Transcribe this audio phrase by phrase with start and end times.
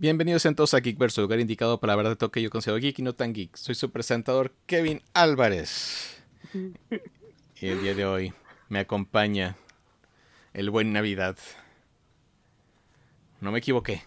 [0.00, 3.00] Bienvenidos a todos a Geekverse, lugar indicado para hablar de todo que yo considero geek
[3.00, 3.54] y no tan geek.
[3.54, 6.24] Soy su presentador Kevin Álvarez.
[7.60, 8.32] Y el día de hoy
[8.70, 9.56] me acompaña
[10.54, 11.36] el buen Navidad.
[13.42, 14.02] No me equivoqué.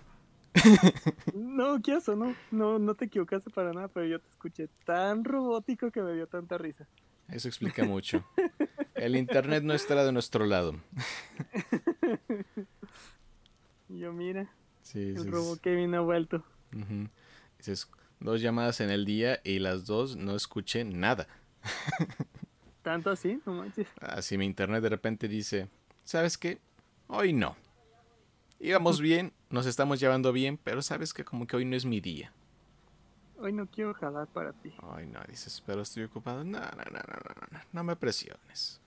[1.35, 2.15] No, ¿qué eso?
[2.15, 6.15] No, no, no te equivocaste para nada, pero yo te escuché tan robótico que me
[6.15, 6.87] dio tanta risa.
[7.29, 8.25] Eso explica mucho.
[8.95, 10.73] El internet no estará de nuestro lado.
[13.89, 14.49] Yo mira,
[14.83, 15.61] Sí, el robo sí.
[15.61, 16.43] Kevin ha vuelto.
[16.75, 17.09] Ujú.
[17.57, 21.27] Dices, dos llamadas en el día y las dos no escuché nada.
[22.83, 23.39] ¿Tanto así?
[23.45, 23.87] No manches.
[23.99, 25.69] Así mi internet de repente dice,
[26.03, 26.59] ¿sabes qué?
[27.07, 27.55] Hoy no.
[28.59, 31.99] Íbamos bien, nos estamos llevando bien, pero sabes que como que hoy no es mi
[31.99, 32.31] día.
[33.37, 34.73] Hoy no quiero jalar para ti.
[34.81, 36.45] Ay, no, dices, pero estoy ocupado.
[36.45, 38.79] No, no, no, no, no, no, me presiones.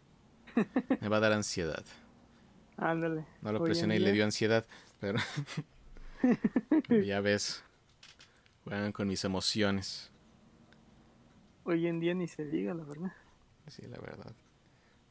[1.00, 1.84] Me va a dar ansiedad.
[2.78, 3.26] Ándale.
[3.42, 4.66] No lo Hoy presioné y le dio ansiedad,
[4.98, 5.18] pero
[6.98, 7.62] ya ves,
[8.64, 10.10] juegan con mis emociones.
[11.64, 13.12] Hoy en día ni se diga, la verdad.
[13.68, 14.34] Sí, la verdad.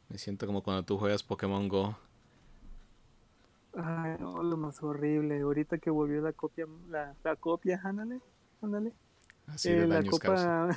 [0.09, 1.97] Me siento como cuando tú juegas Pokémon Go.
[3.73, 5.41] Ay, no, lo más horrible.
[5.41, 8.21] Ahorita que volvió la copia, la, la copia, ándale,
[8.61, 8.93] ándale.
[9.47, 10.69] Así Eh, de la copa,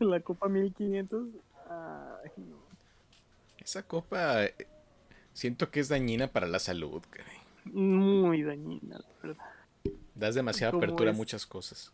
[0.00, 1.28] la copa 1500.
[1.68, 2.58] Ay, no.
[3.58, 4.54] Esa copa eh,
[5.34, 7.02] siento que es dañina para la salud.
[7.10, 7.37] caray.
[7.72, 9.44] Muy dañina, la verdad.
[10.14, 11.92] Das demasiada ¿Cómo apertura a muchas cosas.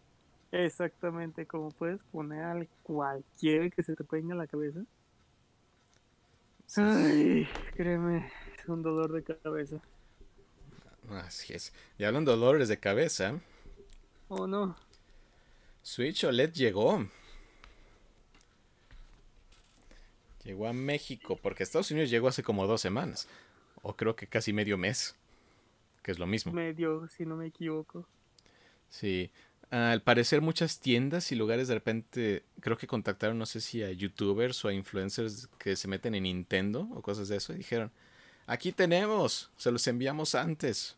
[0.51, 4.81] Exactamente, como puedes poner al cualquiera que se te a la cabeza.
[6.67, 9.81] Sí, Ay, créeme, es un dolor de cabeza.
[11.11, 11.73] Así es.
[11.99, 13.41] Y hablando de dolores de cabeza,
[14.29, 14.75] Oh no,
[15.85, 17.07] Switch OLED llegó.
[20.43, 23.29] Llegó a México, porque a Estados Unidos llegó hace como dos semanas.
[23.83, 25.15] O creo que casi medio mes.
[26.05, 26.53] Que es lo mismo.
[26.53, 28.07] medio, si no me equivoco.
[28.91, 29.31] Sí.
[29.71, 33.91] Al parecer muchas tiendas y lugares de repente creo que contactaron, no sé si a
[33.91, 37.91] youtubers o a influencers que se meten en Nintendo o cosas de eso y dijeron,
[38.47, 40.97] aquí tenemos, se los enviamos antes.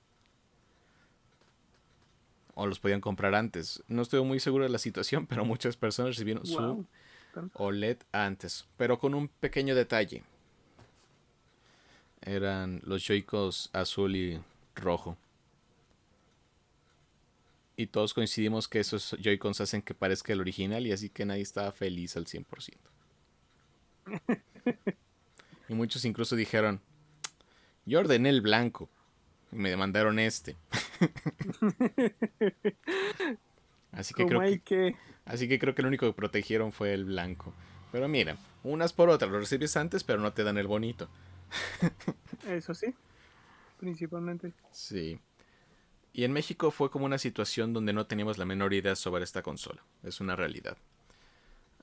[2.54, 3.82] O los podían comprar antes.
[3.86, 6.86] No estoy muy seguro de la situación, pero muchas personas recibieron Wow.
[7.34, 10.22] su OLED antes, pero con un pequeño detalle.
[12.22, 14.40] Eran los Joy-Cons azul y
[14.76, 15.16] rojo.
[17.76, 21.42] Y todos coincidimos que esos Joy-Cons hacen que parezca el original y así que nadie
[21.42, 22.76] estaba feliz al 100%.
[25.68, 26.80] y muchos incluso dijeron,
[27.84, 28.88] yo ordené el blanco
[29.52, 30.56] y me demandaron este.
[33.92, 37.04] así que creo que que, Así que creo que lo único que protegieron fue el
[37.04, 37.52] blanco.
[37.92, 41.08] Pero mira, unas por otras, lo recibes antes, pero no te dan el bonito.
[42.48, 42.94] eso sí,
[43.78, 44.52] principalmente.
[44.70, 45.20] Sí.
[46.12, 49.42] Y en México fue como una situación donde no teníamos la menor idea sobre esta
[49.42, 49.82] consola.
[50.02, 50.76] Es una realidad.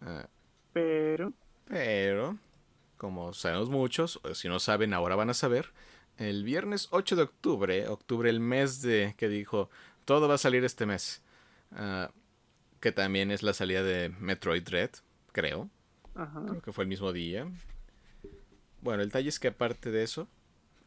[0.02, 0.28] Ah,
[0.74, 1.34] Pero,
[1.68, 2.38] pero,
[2.98, 5.72] como sabemos muchos, o si no saben, ahora van a saber.
[6.18, 9.70] El viernes 8 de octubre, octubre el mes de que dijo,
[10.06, 11.22] todo va a salir este mes.
[11.72, 12.12] ah,
[12.80, 14.90] que también es la salida de Metroid Dread,
[15.31, 15.70] creo.
[16.16, 17.48] ajá, Creo que fue el mismo día.
[18.81, 20.28] Bueno, el detalle es que aparte de eso,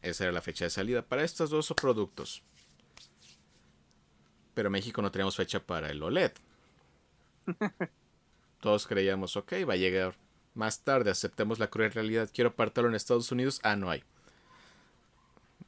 [0.09, 2.43] esa era la fecha de salida para estos dos productos.
[4.53, 6.31] Pero México no teníamos fecha para el OLED.
[8.61, 10.15] Todos creíamos, ok, va a llegar
[10.55, 14.03] más tarde, aceptemos la cruel realidad, quiero apartarlo en Estados Unidos, ah, no hay.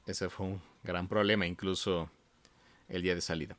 [0.08, 2.10] Ese fue un gran problema, incluso
[2.88, 3.56] el día de salida.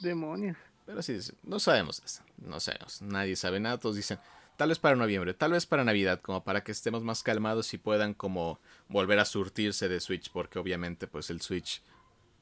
[0.00, 0.56] demonios.
[0.84, 4.18] Pero sí, no sabemos, eso, no sabemos, nadie sabe nada, todos dicen,
[4.62, 7.78] tal vez para noviembre, tal vez para Navidad, como para que estemos más calmados y
[7.78, 11.82] puedan como volver a surtirse de Switch, porque obviamente pues el Switch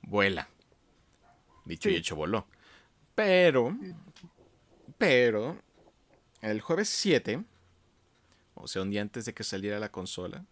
[0.03, 0.50] vuela.
[1.64, 2.47] Dicho y hecho voló.
[3.14, 3.75] Pero,
[4.98, 5.56] pero,
[6.42, 7.42] el jueves 7,
[8.54, 10.44] o sea, un día antes de que saliera la consola,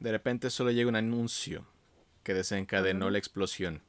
[0.00, 1.66] de repente solo llega un anuncio
[2.24, 3.10] que desencadenó Ah.
[3.12, 3.80] la explosión.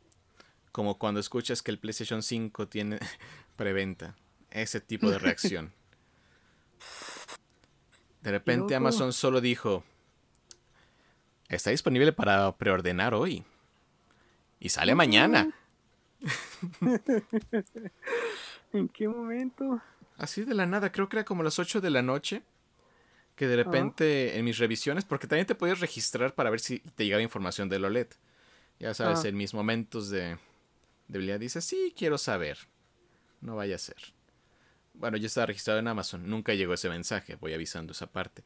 [0.72, 3.00] Como cuando escuchas que el PlayStation 5 tiene
[3.58, 4.16] preventa.
[4.50, 5.74] Ese tipo de reacción.
[8.24, 8.76] De repente loco.
[8.76, 9.84] Amazon solo dijo,
[11.50, 13.44] está disponible para preordenar hoy.
[14.60, 15.54] Y sale mañana.
[18.74, 19.82] ¿En qué momento?
[20.18, 22.44] Así de la nada, creo que era como las 8 de la noche.
[23.36, 27.04] Que de repente en mis revisiones, porque también te podías registrar para ver si te
[27.04, 28.08] llegaba información del OLED.
[28.80, 29.28] Ya sabes, Ah.
[29.28, 30.38] en mis momentos de
[31.08, 32.60] debilidad dices, sí, quiero saber.
[33.42, 33.98] No vaya a ser.
[34.94, 38.44] Bueno, yo estaba registrado en Amazon, nunca llegó ese mensaje, voy avisando esa parte.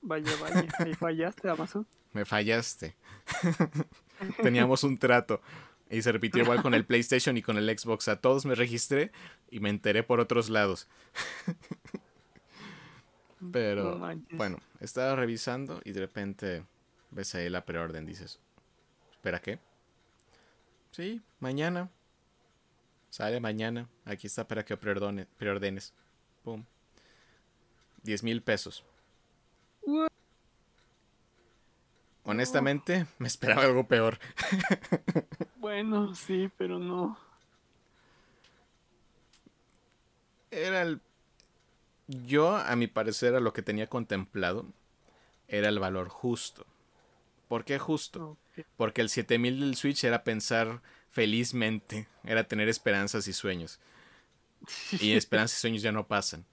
[0.00, 1.86] Vaya, vaya, ahí fallaste, Amazon.
[2.12, 2.94] Me fallaste.
[4.42, 5.40] Teníamos un trato.
[5.90, 8.08] Y se repitió igual con el PlayStation y con el Xbox.
[8.08, 9.12] A todos me registré
[9.50, 10.88] y me enteré por otros lados.
[13.52, 16.64] Pero No bueno, estaba revisando y de repente
[17.10, 18.06] ves ahí la preorden.
[18.06, 18.40] Dices,
[19.12, 19.58] ¿espera qué?
[20.92, 21.90] Sí, mañana.
[23.14, 23.88] Sale mañana.
[24.04, 25.94] Aquí está para que preordone- preordenes.
[26.42, 26.64] Pum.
[28.02, 28.82] 10 mil pesos.
[29.82, 30.08] What?
[32.24, 34.18] Honestamente, me esperaba algo peor.
[35.58, 37.16] Bueno, sí, pero no.
[40.50, 41.00] Era el...
[42.08, 44.66] Yo, a mi parecer, a lo que tenía contemplado,
[45.46, 46.66] era el valor justo.
[47.48, 48.36] ¿Por qué justo?
[48.76, 50.82] Porque el 7000 del Switch era pensar
[51.14, 53.78] felizmente, era tener esperanzas y sueños.
[55.00, 56.44] Y esperanzas y sueños ya no pasan.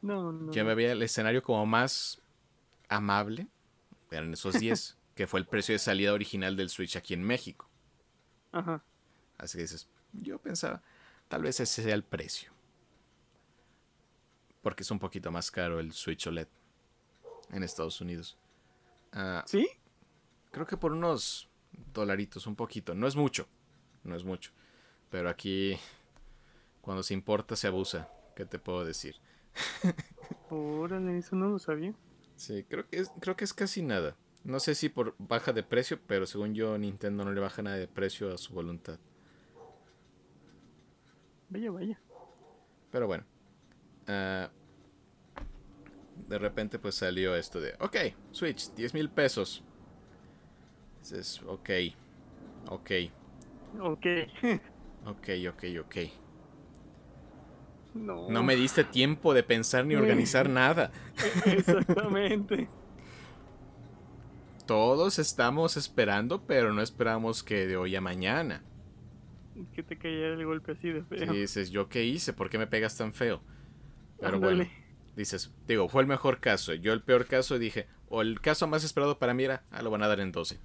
[0.00, 0.50] No, no.
[0.50, 2.22] Yo me veía el escenario como más
[2.88, 3.46] amable,
[4.10, 7.68] eran esos 10, que fue el precio de salida original del Switch aquí en México.
[8.50, 8.82] Ajá.
[9.36, 10.82] Así que dices, yo pensaba,
[11.28, 12.50] tal vez ese sea el precio.
[14.62, 16.48] Porque es un poquito más caro el Switch OLED
[17.50, 18.38] en Estados Unidos.
[19.12, 19.68] Ah, ¿Sí?
[20.50, 21.50] creo que por unos
[21.92, 22.94] dolaritos, un poquito.
[22.94, 23.46] No es mucho,
[24.06, 24.52] no es mucho.
[25.10, 25.78] Pero aquí,
[26.80, 28.08] cuando se importa, se abusa.
[28.34, 29.16] ¿Qué te puedo decir?
[30.50, 31.94] Órale, eso no lo sabía.
[32.36, 34.16] Sí, creo que es, creo que es casi nada.
[34.44, 37.76] No sé si por baja de precio, pero según yo, Nintendo no le baja nada
[37.76, 38.98] de precio a su voluntad.
[41.48, 42.00] Vaya, vaya.
[42.90, 43.24] Pero bueno.
[44.06, 44.50] ah,
[46.28, 47.96] de repente pues salió esto de, ok,
[48.32, 49.62] Switch, 10 mil pesos.
[51.00, 51.70] Dices, ok,
[52.68, 52.90] ok,
[53.80, 54.06] Ok.
[55.04, 55.96] ok, ok, ok.
[57.94, 58.28] no.
[58.30, 60.92] No me diste tiempo de pensar ni organizar nada.
[61.44, 62.68] Exactamente.
[64.66, 68.64] Todos estamos esperando, pero no esperamos que de hoy a mañana.
[69.72, 71.32] que te cayera el golpe así de feo.
[71.32, 72.32] Dices, ¿yo qué hice?
[72.32, 73.42] ¿Por qué me pegas tan feo?
[74.20, 74.64] Pero Ándale.
[74.64, 74.70] bueno,
[75.14, 76.74] dices, digo, fue el mejor caso.
[76.74, 79.90] Yo el peor caso dije, o el caso más esperado para mí era, ah, lo
[79.90, 80.60] van a dar en 12.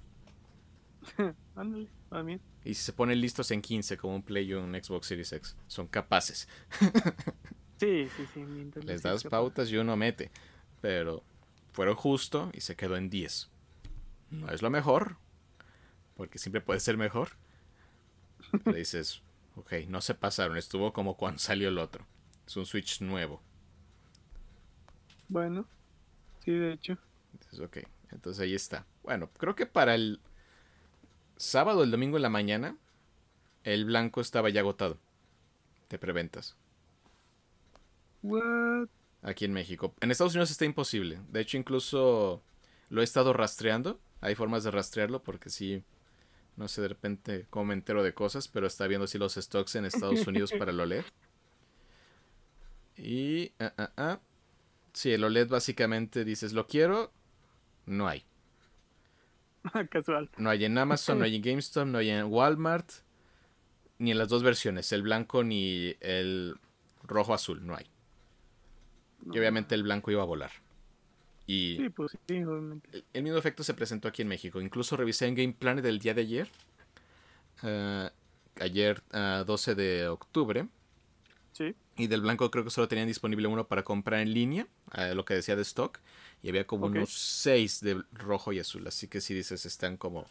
[1.54, 1.88] Ándale,
[2.20, 2.40] bien.
[2.64, 5.56] Y si se ponen listos en 15 como un Play o un Xbox Series X,
[5.66, 6.48] son capaces.
[7.82, 8.70] Sí, sí, sí.
[8.84, 10.30] Les das pautas y uno mete.
[10.80, 11.24] Pero
[11.72, 13.50] fueron justo y se quedó en 10.
[14.30, 15.16] No es lo mejor,
[16.16, 17.30] porque siempre puede ser mejor.
[18.62, 19.22] Pero dices,
[19.56, 22.06] ok, no se pasaron, estuvo como cuando salió el otro.
[22.46, 23.42] Es un Switch nuevo.
[25.26, 25.66] Bueno,
[26.44, 26.96] sí, de hecho.
[27.32, 27.78] Entonces, ok,
[28.12, 28.86] entonces ahí está.
[29.02, 30.20] Bueno, creo que para el
[31.42, 32.76] sábado el domingo en la mañana,
[33.64, 34.98] el blanco estaba ya agotado
[35.88, 36.56] de preventas.
[38.22, 38.88] What?
[39.22, 39.94] aquí en México.
[40.00, 41.20] En Estados Unidos está imposible.
[41.30, 42.42] De hecho, incluso
[42.90, 44.00] lo he estado rastreando.
[44.20, 45.82] Hay formas de rastrearlo porque sí,
[46.56, 49.74] no sé de repente cómo me entero de cosas, pero está viendo si los stocks
[49.76, 51.04] en Estados Unidos para el OLED.
[52.96, 54.20] Y, ah, ah, ah.
[54.92, 57.12] sí, el OLED básicamente dices, lo quiero,
[57.86, 58.24] no hay.
[59.90, 60.30] Casual.
[60.38, 62.88] No hay en Amazon, no hay en GameStop, no hay en Walmart,
[63.98, 66.56] ni en las dos versiones, el blanco ni el
[67.04, 67.86] rojo azul, no hay.
[69.32, 70.50] Y obviamente el blanco iba a volar.
[71.46, 72.80] Y Sí, pues sí, el-
[73.12, 74.60] el mismo efecto se presentó aquí en México.
[74.60, 76.48] Incluso revisé en Game Planet del día de ayer.
[77.62, 78.10] ah,
[78.60, 80.66] ayer, ah, 12 de octubre.
[81.52, 81.74] Sí.
[81.96, 85.24] Y del blanco creo que solo tenían disponible uno para comprar en línea, ah, lo
[85.24, 86.00] que decía de stock.
[86.42, 88.86] Y había como unos 6 de rojo y azul.
[88.86, 90.26] Así que si dices, están como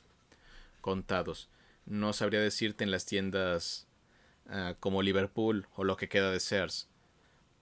[0.82, 1.48] contados.
[1.86, 3.88] No sabría decirte en las tiendas
[4.50, 6.88] ah, como Liverpool o lo que queda de Sears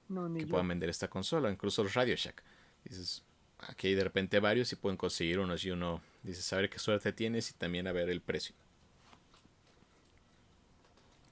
[0.08, 0.48] No, que yo.
[0.48, 2.42] puedan vender esta consola, incluso los Radio Shack.
[2.86, 3.24] Dices,
[3.60, 7.14] aquí hay de repente varios y pueden conseguir unos y uno dice, saber qué suerte
[7.14, 8.56] tienes y también a ver el precio.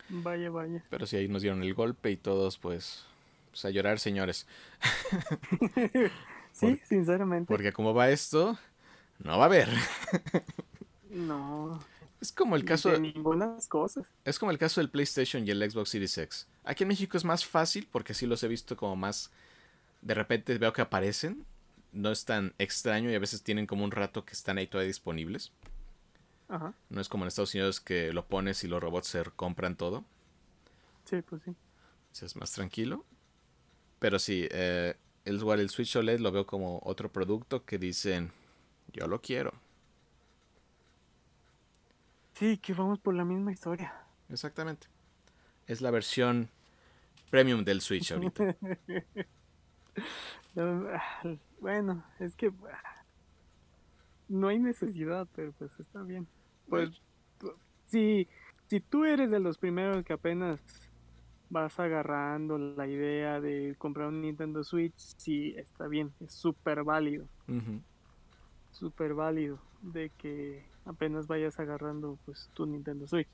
[0.09, 0.83] Vaya, vaya.
[0.89, 3.03] Pero sí, ahí nos dieron el golpe y todos, pues,
[3.51, 4.47] pues a llorar, señores.
[6.59, 7.47] Sí, sinceramente.
[7.47, 8.57] Porque como va esto,
[9.19, 9.69] no va a haber.
[11.09, 11.79] No.
[12.19, 14.07] Es como el caso, De ninguna de las cosas.
[14.25, 16.47] es como el caso del PlayStation y el Xbox Series X.
[16.63, 19.31] Aquí en México es más fácil porque sí los he visto como más,
[20.01, 21.45] de repente veo que aparecen.
[21.93, 24.87] No es tan extraño y a veces tienen como un rato que están ahí todavía
[24.87, 25.51] disponibles.
[26.49, 26.73] Ajá.
[26.89, 30.03] No es como en Estados Unidos que lo pones y los robots se compran todo.
[31.05, 31.51] Sí, pues sí.
[31.51, 33.05] O sea, es más tranquilo.
[33.99, 34.95] Pero sí, eh,
[35.27, 38.31] el, Switch OLED lo veo como otro producto que dicen,
[38.93, 39.53] yo lo quiero.
[42.33, 43.93] Sí, que vamos por la misma historia.
[44.29, 44.87] Exactamente.
[45.65, 46.49] Es la versión
[47.29, 48.55] premium del Switch ahorita.
[50.59, 51.21] Ah,
[51.59, 53.03] Bueno, es que ah,
[54.27, 56.27] no hay necesidad, pero pues está bien.
[56.67, 56.89] Pues
[57.39, 57.55] pu-
[57.85, 58.27] si,
[58.67, 60.59] si tú eres de los primeros que apenas
[61.49, 67.27] vas agarrando la idea de comprar un Nintendo Switch, sí, está bien, es súper válido.
[68.71, 73.27] Súper válido de que apenas vayas agarrando pues tu Nintendo Switch.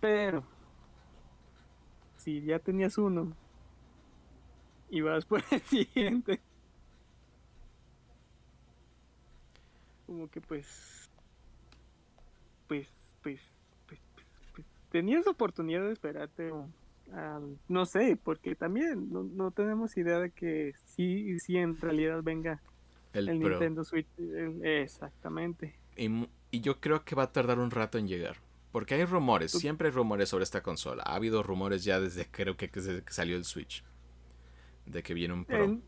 [0.00, 0.44] Pero,
[2.16, 3.32] si ya tenías uno
[4.90, 6.40] y vas por el siguiente,
[10.06, 11.10] como que pues,
[12.68, 12.88] pues,
[13.22, 13.40] pues,
[13.86, 16.52] pues, pues, pues tenías oportunidad de esperarte
[17.68, 22.60] no sé, porque también no, tenemos idea de que sí, sí en realidad venga
[23.12, 24.08] el, Nintendo Switch.
[24.62, 25.74] exactamente.
[25.96, 28.36] Y, y, yo creo que va a tardar un rato en llegar.
[28.72, 31.04] Porque hay rumores, siempre hay rumores sobre esta consola.
[31.06, 33.84] Ha habido rumores ya desde creo que desde que salió el Switch.
[34.86, 35.78] De que viene un Pro.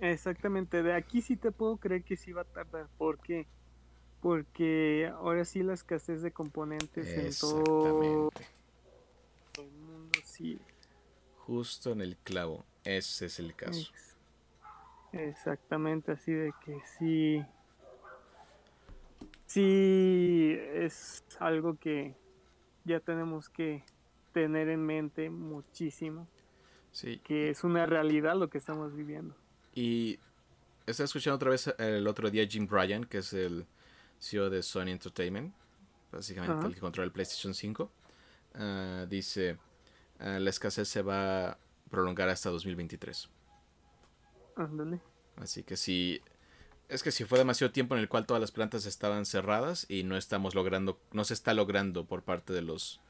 [0.00, 2.88] exactamente, de aquí sí te puedo creer que sí va a tardar.
[2.98, 3.46] ¿Por qué?
[4.20, 8.32] Porque ahora sí la escasez de componentes en todo
[11.38, 13.92] Justo en el clavo, ese es el caso.
[15.12, 17.44] Exactamente, así de que sí.
[19.46, 22.14] Sí, es algo que
[22.84, 23.84] ya tenemos que
[24.32, 26.26] tener en mente muchísimo.
[26.92, 27.18] Sí.
[27.24, 29.34] Que es una realidad lo que estamos viviendo.
[29.74, 30.18] Y
[30.86, 33.66] estaba escuchando otra vez el otro día Jim Bryan, que es el
[34.18, 35.54] CEO de Sony Entertainment,
[36.10, 37.90] básicamente el que controla el PlayStation 5.
[38.54, 39.58] Ah, dice,
[40.18, 41.58] la escasez se va a
[41.90, 43.28] prolongar hasta 2023.
[44.56, 45.00] Ándale.
[45.36, 46.22] Así que si
[46.88, 50.04] es que si fue demasiado tiempo en el cual todas las plantas estaban cerradas y
[50.04, 53.00] no estamos logrando, no se está logrando por parte de los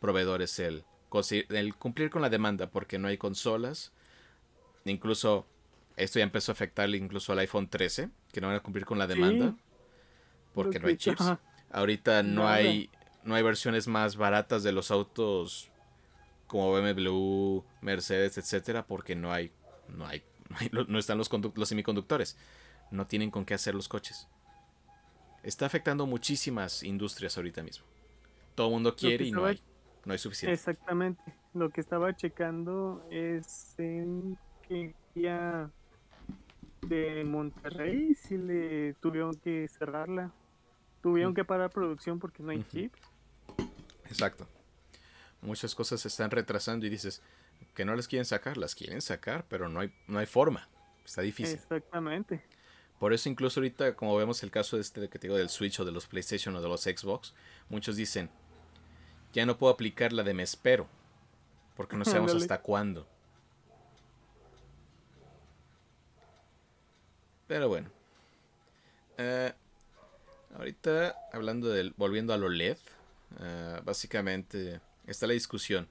[0.00, 0.84] proveedores el,
[1.48, 3.92] el cumplir con la demanda porque no hay consolas.
[4.84, 5.46] Incluso
[5.96, 8.98] esto ya empezó a afectar incluso al iPhone 13, que no van a cumplir con
[8.98, 9.56] la demanda
[10.54, 11.24] porque no hay chips.
[11.70, 12.90] Ahorita no hay
[13.24, 15.68] no hay versiones más baratas de los autos
[16.46, 19.52] como BMW, Mercedes, etcétera, porque no hay
[19.88, 20.22] no hay
[20.72, 22.36] no, están los, los semiconductores
[22.90, 24.28] no tienen con qué hacer los coches.
[25.42, 27.86] Está afectando muchísimas industrias ahorita mismo.
[28.54, 29.60] Todo el mundo quiere y no hay,
[30.04, 30.54] no hay suficiente.
[30.54, 31.22] Exactamente.
[31.54, 35.70] Lo que estaba checando es en que ya
[36.82, 40.32] de Monterrey si le tuvieron que cerrarla.
[41.02, 42.98] Tuvieron que parar producción porque no hay chips.
[44.06, 44.48] Exacto.
[45.46, 47.22] Muchas cosas se están retrasando y dices
[47.72, 50.68] que no las quieren sacar, las quieren sacar, pero no hay, no hay forma.
[51.04, 51.54] Está difícil.
[51.54, 52.42] Exactamente.
[52.98, 55.48] Por eso incluso ahorita, como vemos el caso de este de que te digo del
[55.48, 57.32] Switch o de los PlayStation o de los Xbox,
[57.68, 58.28] muchos dicen,
[59.32, 60.88] ya no puedo aplicar la de me espero,
[61.76, 63.06] porque no sabemos hasta cuándo.
[67.46, 67.88] Pero bueno.
[69.16, 69.52] Eh,
[70.58, 72.78] ahorita hablando del, volviendo a lo LED,
[73.40, 75.88] eh, básicamente está la discusión.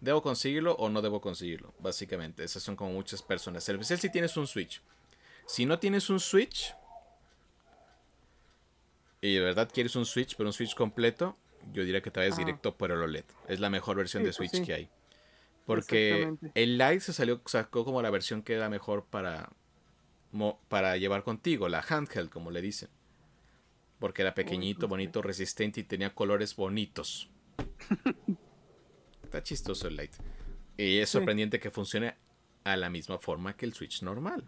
[0.00, 1.74] ¿Debo conseguirlo o no debo conseguirlo?
[1.78, 3.66] Básicamente, esas son como muchas personas.
[3.68, 4.82] El especial si tienes un Switch.
[5.46, 6.74] Si no tienes un Switch
[9.20, 11.36] y de verdad quieres un Switch, pero un Switch completo,
[11.72, 13.24] yo diría que te vayas directo por el OLED.
[13.48, 14.90] Es la mejor versión de pues Switch que hay.
[15.64, 19.50] Porque el Lite se salió, sacó como la versión que era mejor para,
[20.68, 22.88] para llevar contigo, la handheld, como le dicen.
[23.98, 27.30] Porque era pequeñito, bonito, resistente y tenía colores bonitos.
[29.36, 30.16] Está chistoso el Lite.
[30.78, 32.14] Y es sorprendente que funcione
[32.64, 34.44] a la misma forma que el Switch normal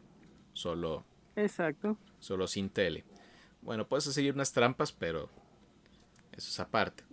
[0.54, 1.04] solo.
[1.36, 1.98] Exacto.
[2.20, 3.04] Solo sin tele.
[3.60, 5.28] Bueno, puedes seguir unas trampas, pero
[6.32, 7.04] eso es aparte.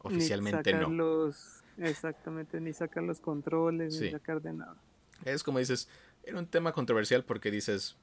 [0.00, 1.30] Oficialmente ni no.
[1.78, 4.76] exactamente, ni sacar los controles, ni sacar de nada.
[5.24, 5.88] Es como dices,
[6.24, 7.96] era un tema controversial porque dices,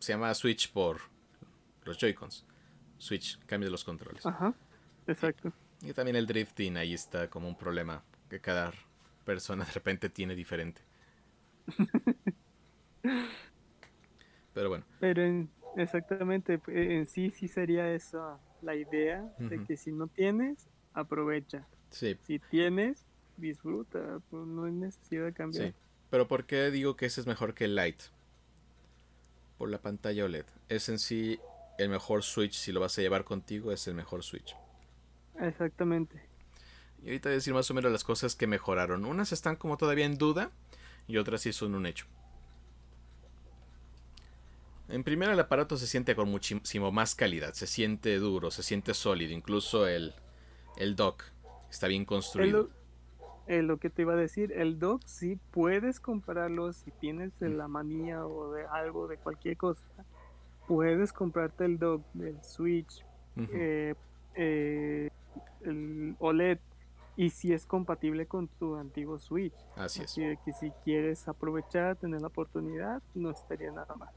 [0.00, 1.00] se llama Switch por
[1.84, 2.44] los Joy-Cons.
[2.98, 4.26] Switch, cambia los controles.
[4.26, 4.52] Ajá,
[5.06, 5.50] exacto.
[5.80, 8.72] Y, y también el drifting ahí está como un problema que cada
[9.26, 10.80] persona de repente tiene diferente.
[14.54, 14.84] Pero bueno.
[14.98, 15.46] Pero
[15.76, 21.66] exactamente, en sí sí sería eso la idea de que si no tienes, aprovecha.
[21.90, 22.16] Sí.
[22.22, 23.04] Si tienes,
[23.36, 25.68] disfruta, pues no hay necesidad de cambiar.
[25.68, 25.74] Sí.
[26.10, 28.04] Pero ¿por qué digo que ese es mejor que el Lite?
[29.58, 30.46] Por la pantalla OLED.
[30.68, 31.38] Es en sí
[31.78, 34.56] el mejor Switch, si lo vas a llevar contigo, es el mejor Switch.
[35.38, 36.29] Exactamente.
[37.02, 39.04] Y ahorita voy a decir más o menos las cosas que mejoraron.
[39.04, 40.50] Unas están como todavía en duda
[41.06, 42.06] y otras sí son un hecho.
[44.88, 48.92] En primera, el aparato se siente con muchísimo más calidad, se siente duro, se siente
[48.92, 50.12] sólido, incluso el,
[50.76, 51.22] el dock
[51.70, 52.68] está bien construido.
[53.46, 58.26] lo que te iba a decir, el dock sí puedes comprarlo si tienes la manía
[58.26, 59.84] o de algo, de cualquier cosa.
[60.66, 63.04] Puedes comprarte el dock del Switch,
[63.36, 63.94] eh,
[64.34, 65.10] eh,
[65.62, 66.58] el OLED
[67.20, 69.52] y si es compatible con tu antiguo Switch.
[69.76, 70.10] Así es.
[70.10, 74.08] Así de que si quieres aprovechar, tener la oportunidad, no estaría nada mal.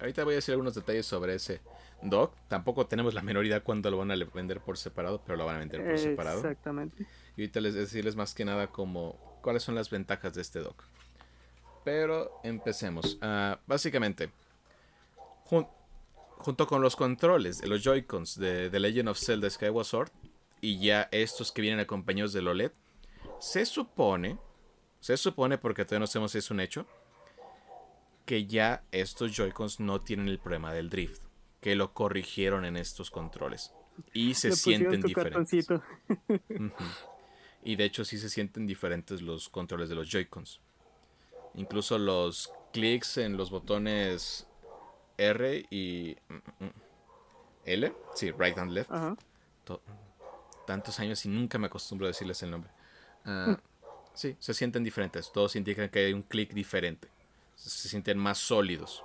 [0.00, 1.60] Ahorita voy a decir algunos detalles sobre ese
[2.02, 2.34] dock.
[2.48, 5.56] Tampoco tenemos la menor idea cuándo lo van a vender por separado, pero lo van
[5.56, 6.38] a vender por separado.
[6.38, 7.06] Exactamente.
[7.36, 10.82] Y ahorita les decirles más que nada como cuáles son las ventajas de este dock.
[11.84, 13.16] Pero empecemos.
[13.22, 14.32] Ah, básicamente,
[15.44, 20.10] junto con los controles los Joy-Cons de The Legend of Zelda Skyward Sword,
[20.60, 22.72] y ya estos que vienen acompañados del OLED,
[23.38, 24.38] se supone,
[25.00, 26.86] se supone porque todavía no sabemos si es un hecho,
[28.26, 31.22] que ya estos Joy-Cons no tienen el problema del drift,
[31.60, 33.72] que lo corrigieron en estos controles
[34.12, 35.66] y se sienten diferentes.
[37.62, 40.60] Y de hecho sí se sienten diferentes los controles de los Joy-Cons.
[41.54, 44.46] Incluso los clics en los botones
[45.18, 46.70] R y mm, mm,
[47.66, 48.90] L, sí, right and left,
[50.70, 52.70] tantos años y nunca me acostumbro a decirles el nombre.
[53.24, 53.58] Ah,
[54.14, 55.32] sí, se sienten diferentes.
[55.32, 57.08] Todos indican que hay un clic diferente.
[57.56, 59.02] Se sienten más sólidos.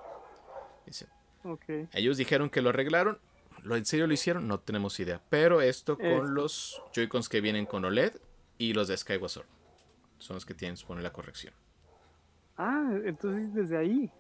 [1.92, 3.18] Ellos dijeron que lo arreglaron.
[3.64, 4.48] ¿Lo en serio lo hicieron?
[4.48, 5.20] No tenemos idea.
[5.32, 8.14] Pero esto con los Joy-Cons que vienen con OLED
[8.60, 9.48] y los de Skyward Sword.
[10.20, 11.56] Son los que tienen, supone, la corrección.
[12.58, 14.12] Ah, entonces desde ahí.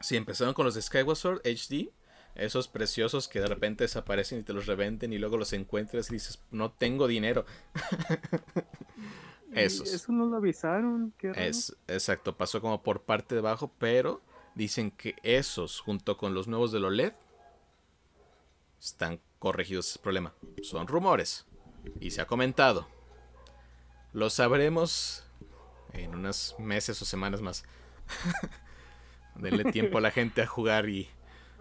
[0.00, 1.92] Sí, empezaron con los de Skyward Sword HD
[2.34, 6.14] esos preciosos que de repente desaparecen y te los revenden y luego los encuentras y
[6.14, 7.44] dices, no tengo dinero.
[9.52, 9.92] Esos.
[9.92, 11.14] Eso no lo avisaron.
[11.36, 14.20] Es, exacto, pasó como por parte de abajo, pero
[14.56, 17.12] dicen que esos, junto con los nuevos de OLED,
[18.80, 20.34] están corregidos ese problema.
[20.62, 21.46] Son rumores.
[22.00, 22.88] Y se ha comentado.
[24.12, 25.24] Lo sabremos
[25.92, 27.64] en unos meses o semanas más.
[29.36, 31.08] Denle tiempo a la gente a jugar y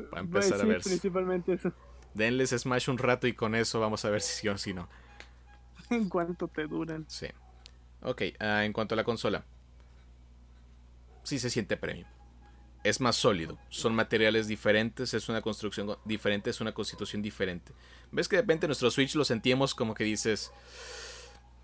[0.10, 0.82] para empezar a ver.
[0.82, 1.72] Principalmente eso.
[2.14, 4.88] Denles Smash un rato y con eso vamos a ver si sí o si no.
[5.90, 7.06] ¿En cuánto te duran?
[7.08, 7.28] Sí.
[8.02, 9.46] Ok, ah, en cuanto a la consola.
[11.24, 12.08] Sí se siente premium.
[12.84, 13.58] Es más sólido.
[13.70, 17.72] Son materiales diferentes, es una construcción diferente, es una constitución diferente.
[18.12, 20.52] ¿Ves que de repente nuestro Switch lo sentimos como que dices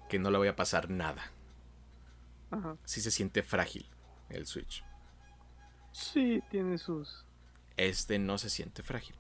[0.08, 1.32] que no le voy a pasar nada?
[2.52, 2.78] Ajá.
[2.86, 3.86] Sí se siente frágil
[4.30, 4.84] el Switch.
[5.92, 7.26] Sí, tiene sus
[7.80, 9.16] este no se siente frágil.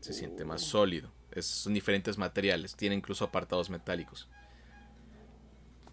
[0.00, 1.10] Se siente más sólido.
[1.40, 2.76] son diferentes materiales.
[2.76, 4.28] Tiene incluso apartados metálicos.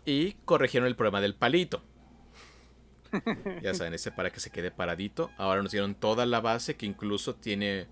[0.05, 1.81] Y corrigieron el problema del palito.
[3.61, 5.31] ya saben, ese para que se quede paradito.
[5.37, 7.87] Ahora nos dieron toda la base que incluso tiene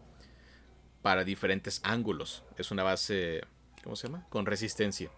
[1.01, 2.43] para diferentes ángulos.
[2.57, 3.41] Es una base,
[3.83, 4.27] ¿cómo se llama?
[4.29, 5.09] Con resistencia.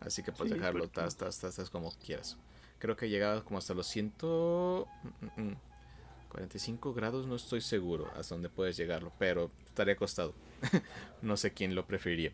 [0.00, 2.36] Así que puedes dejarlo tas, tas, tas, como quieras.
[2.78, 4.86] Creo que llegaba como hasta los ciento...
[5.02, 5.08] Mm,
[5.42, 5.56] mm, mm.
[6.28, 10.34] 45 grados no estoy seguro hasta dónde puedes llegarlo, pero estaría acostado.
[11.22, 12.32] no sé quién lo preferiría.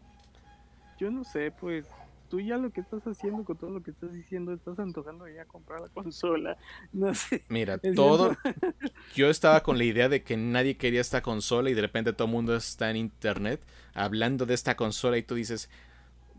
[0.98, 1.86] Yo no sé, pues
[2.28, 5.44] tú ya lo que estás haciendo con todo lo que estás diciendo, estás antojando ya
[5.44, 6.56] comprar la consola.
[6.92, 7.44] No sé.
[7.48, 8.36] Mira, todo.
[9.14, 12.26] Yo estaba con la idea de que nadie quería esta consola y de repente todo
[12.26, 15.70] el mundo está en internet hablando de esta consola y tú dices.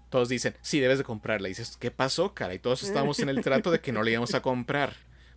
[0.10, 1.48] Todos dicen, sí, debes de comprarla.
[1.48, 2.54] Y dices, ¿qué pasó, cara?
[2.54, 4.94] Y todos estábamos en el trato de que no le íbamos a comprar.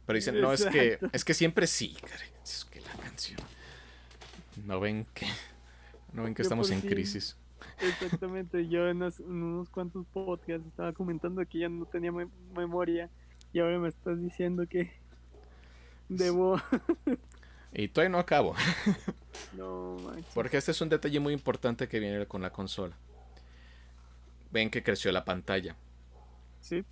[0.09, 1.95] Pero dicen, no, es que, es que siempre sí,
[2.43, 3.39] Es que la canción.
[4.65, 5.27] No ven que,
[6.15, 7.37] no ven que estamos en crisis.
[7.79, 12.11] Exactamente, yo en, unos cuantos podcasts estaba comentando que ya no tenía
[12.57, 13.11] memoria
[13.53, 14.91] y ahora me estás diciendo que
[16.09, 16.59] debo...
[17.75, 18.55] y todavía no acabo.
[19.59, 19.99] no,
[20.33, 22.97] Porque este es un detalle muy importante que viene con la consola.
[24.53, 25.77] Ven que creció la pantalla.
[26.63, 26.83] Sí.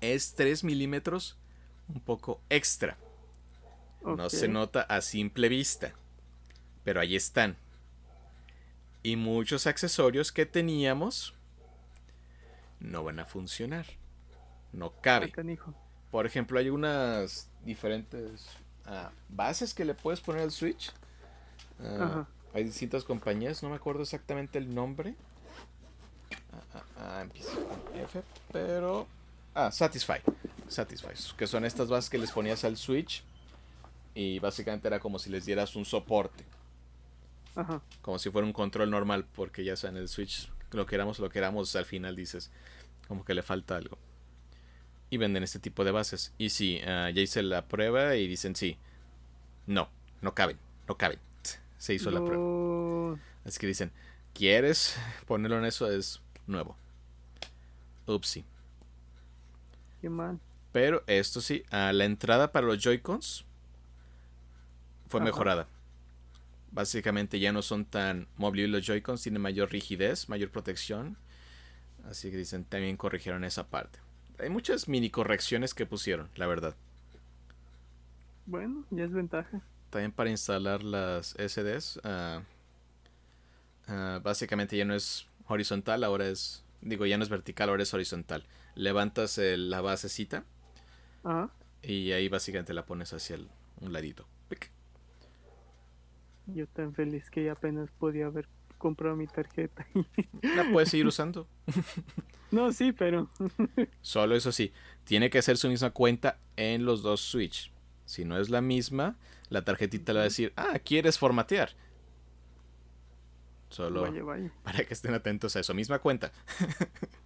[0.00, 1.38] Es 3 milímetros
[1.88, 2.96] un poco extra.
[4.04, 5.92] No se nota a simple vista,
[6.84, 7.56] pero ahí están.
[9.02, 11.34] Y muchos accesorios que teníamos
[12.80, 13.86] no van a funcionar.
[14.72, 15.32] No cabe.
[16.10, 18.46] Por ejemplo, hay unas diferentes
[18.86, 20.92] ah, bases que le puedes poner al Switch.
[21.80, 25.14] Ah, hay distintas compañías, no me acuerdo exactamente el nombre.
[26.96, 29.06] Ah, empieza con F, pero...
[29.54, 30.20] Ah, Satisfy.
[30.74, 33.24] Satisfy, que son estas bases que les ponías al Switch
[34.14, 36.44] y básicamente era como si les dieras un soporte.
[37.54, 37.80] Ajá.
[38.02, 41.30] Como si fuera un control normal, porque ya sea en el Switch, lo queramos lo
[41.30, 42.50] queramos, al final dices
[43.08, 43.98] como que le falta algo.
[45.10, 46.32] Y venden este tipo de bases.
[46.38, 48.78] Y si ah, ya hice la prueba y dicen sí,
[49.66, 49.88] no,
[50.20, 50.58] no caben,
[50.88, 51.18] no caben.
[51.78, 53.18] Se hizo la prueba.
[53.44, 53.92] Así que dicen,
[54.32, 55.90] ¿quieres ponerlo en eso?
[55.90, 56.76] Es nuevo.
[58.06, 58.44] Upsi.
[60.00, 60.40] Qué mal.
[60.74, 63.44] Pero esto sí, la entrada para los Joy-Cons
[65.06, 65.68] fue mejorada.
[66.72, 71.16] Básicamente ya no son tan movibles los Joy-Cons, tienen mayor rigidez, mayor protección.
[72.10, 74.00] Así que dicen, también corrigieron esa parte.
[74.40, 76.74] Hay muchas mini correcciones que pusieron, la verdad.
[78.44, 79.60] Bueno, ya es ventaja.
[79.90, 82.42] También para instalar las SDs, ah,
[83.86, 87.94] ah, básicamente ya no es horizontal, ahora es, digo, ya no es vertical, ahora es
[87.94, 88.44] horizontal.
[88.74, 90.42] Levantas la basecita
[91.82, 93.38] y ahí básicamente la pones hacia
[93.80, 94.26] un ladito.
[96.46, 99.86] Yo tan feliz que apenas podía haber comprado mi tarjeta.
[100.42, 101.46] La puedes seguir usando.
[102.50, 103.30] No, sí, pero.
[104.02, 104.72] Solo eso sí,
[105.04, 107.72] tiene que ser su misma cuenta en los dos Switch.
[108.04, 109.16] Si no es la misma,
[109.48, 111.70] la tarjetita le va a decir, ah, ¿quieres formatear?
[113.70, 114.04] Solo
[114.62, 115.74] para que estén atentos a eso.
[115.74, 116.30] Misma cuenta.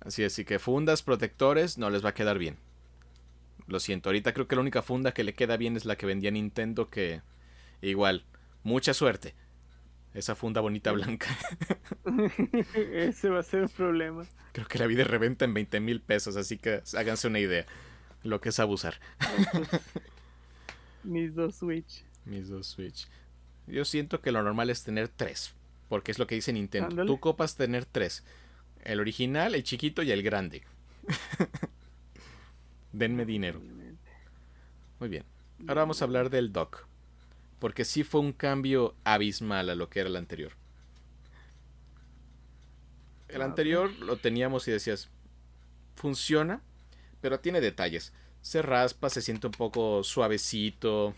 [0.00, 2.56] así así que fundas, protectores, no les va a quedar bien.
[3.66, 6.06] Lo siento, ahorita creo que la única funda que le queda bien es la que
[6.06, 7.22] vendía Nintendo que
[7.82, 8.24] igual,
[8.62, 9.34] mucha suerte.
[10.12, 11.28] Esa funda bonita blanca.
[12.74, 14.26] Ese va a ser un problema.
[14.52, 17.64] Creo que la vi de reventa en 20 mil pesos, así que háganse una idea.
[18.24, 18.98] Lo que es abusar.
[21.04, 22.04] Mis dos Switch.
[22.24, 23.08] Mis dos Switch.
[23.68, 25.54] Yo siento que lo normal es tener tres.
[25.88, 27.06] Porque es lo que dice Nintendo.
[27.06, 28.24] Tú copas tener tres.
[28.84, 30.62] El original, el chiquito y el grande.
[32.92, 33.60] Denme dinero.
[34.98, 35.24] Muy bien.
[35.68, 36.90] Ahora vamos a hablar del dock
[37.60, 40.52] porque sí fue un cambio abismal a lo que era el anterior.
[43.28, 45.08] El anterior lo teníamos y decías,
[45.94, 46.62] funciona,
[47.20, 48.12] pero tiene detalles.
[48.40, 51.14] Se raspa, se siente un poco suavecito,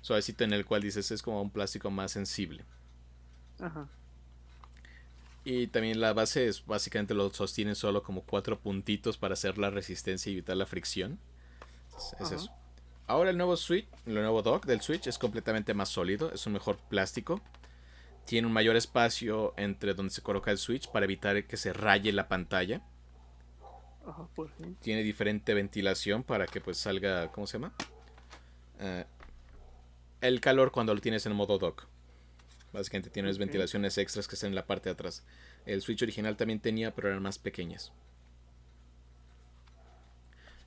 [0.00, 2.64] suavecito en el cual dices es como un plástico más sensible.
[3.60, 3.86] Ajá.
[5.48, 9.70] Y también la base es básicamente lo sostiene solo como cuatro puntitos para hacer la
[9.70, 11.20] resistencia y evitar la fricción.
[12.18, 12.50] es eso.
[13.06, 16.54] Ahora el nuevo Switch, el nuevo dock del Switch es completamente más sólido, es un
[16.54, 17.40] mejor plástico.
[18.24, 22.10] Tiene un mayor espacio entre donde se coloca el Switch para evitar que se raye
[22.10, 22.82] la pantalla.
[24.80, 27.72] Tiene diferente ventilación para que pues salga, ¿cómo se llama?
[28.80, 29.04] Eh,
[30.22, 31.86] el calor cuando lo tienes en modo dock.
[32.76, 35.24] Básicamente tienes ventilaciones extras que están en la parte de atrás.
[35.64, 37.90] El Switch original también tenía, pero eran más pequeñas.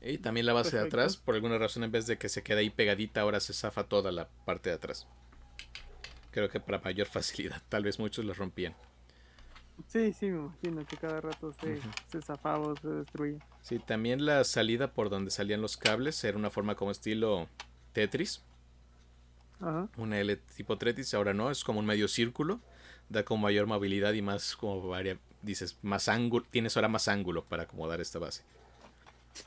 [0.02, 2.62] Y también la base de atrás, por alguna razón, en vez de que se quede
[2.62, 5.08] ahí pegadita, ahora se zafa toda la parte de atrás.
[6.32, 8.76] Creo que para mayor facilidad, tal vez muchos lo rompían.
[9.88, 13.38] Sí, sí, me imagino que cada rato se, se zafaba o se destruía.
[13.62, 17.48] Sí, también la salida por donde salían los cables era una forma como estilo
[17.94, 18.42] Tetris.
[19.60, 19.90] Ajá.
[19.98, 22.60] Una L tipo Tetris, ahora no, es como un medio círculo.
[23.10, 27.44] Da como mayor movilidad y más como varia, dices, más ángulo, tienes ahora más ángulo
[27.44, 28.44] para acomodar esta base.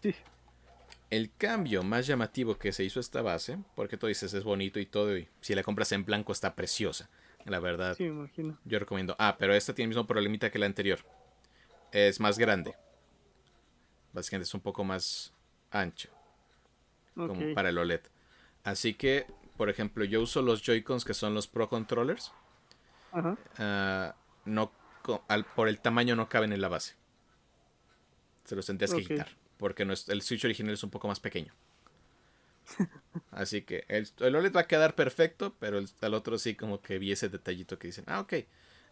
[0.03, 0.15] Sí
[1.13, 4.87] el cambio más llamativo que se hizo esta base, porque tú dices es bonito y
[4.87, 7.11] todo, y si la compras en blanco está preciosa,
[7.45, 7.95] la verdad.
[7.99, 8.59] Sí, imagino.
[8.65, 9.15] Yo recomiendo.
[9.19, 11.01] Ah, pero esta tiene el mismo problemita que la anterior.
[11.93, 12.75] Es más grande.
[14.15, 15.35] Básicamente es un poco más
[15.71, 16.09] ancho.
[17.15, 18.01] Como para el OLED.
[18.65, 22.33] Así que, por ejemplo, yo uso los Joy-Cons que son los Pro Controllers.
[23.13, 23.37] Ajá.
[23.59, 24.73] Ah, no,
[25.55, 26.95] por el tamaño no caben en la base.
[28.45, 31.53] Se los tendrías que quitar porque el Switch original es un poco más pequeño.
[33.31, 37.13] Así que el, OLED va a quedar perfecto, pero el, otro sí como que vi
[37.13, 38.33] ese detallito que dicen, ah, ok,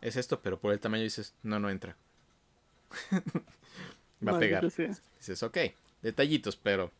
[0.00, 1.96] es esto, pero por el tamaño dices, no, no entra.
[4.24, 4.62] va a pegar.
[4.62, 5.58] Dices, ok,
[6.02, 6.92] detallitos, pero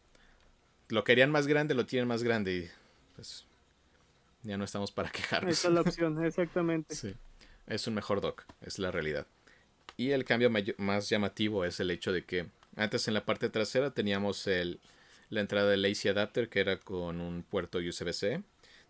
[0.89, 2.71] lo querían más grande, lo tienen más grande y
[3.15, 3.47] pues
[4.43, 5.53] ya no estamos para quejarnos.
[5.53, 6.95] Esa es la opción, exactamente.
[6.95, 7.15] sí,
[7.67, 9.27] es un mejor dock, es la realidad.
[9.97, 13.91] Y el cambio más llamativo es el hecho de que antes en la parte trasera
[13.91, 14.81] teníamos el,
[15.29, 18.43] la entrada del AC adapter que era con un puerto USB-C.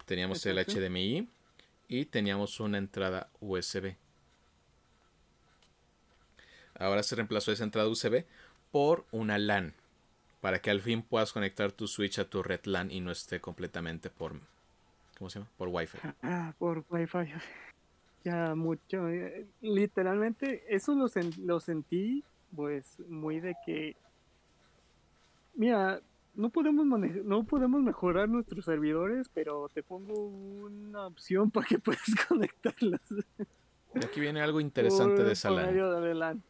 [0.07, 1.29] Teníamos el HDMI
[1.89, 3.97] y teníamos una entrada USB.
[6.79, 8.25] Ahora se reemplazó esa entrada USB
[8.71, 9.75] por una LAN
[10.41, 13.41] para que al fin puedas conectar tu Switch a tu red LAN y no esté
[13.41, 14.41] completamente por
[15.21, 15.51] ¿cómo se llama?
[15.59, 15.99] por Wi-Fi.
[16.23, 17.19] Ah, por Wi-Fi.
[18.23, 21.07] Ya mucho, eh, literalmente eso lo,
[21.39, 22.23] lo sentí
[22.55, 23.97] pues muy de que,
[25.55, 26.03] mira,
[26.35, 32.03] no podemos no podemos mejorar nuestros servidores, pero te pongo una opción para que puedas
[32.29, 33.01] conectarlos.
[33.95, 36.43] Y aquí viene algo interesante de esa LAN.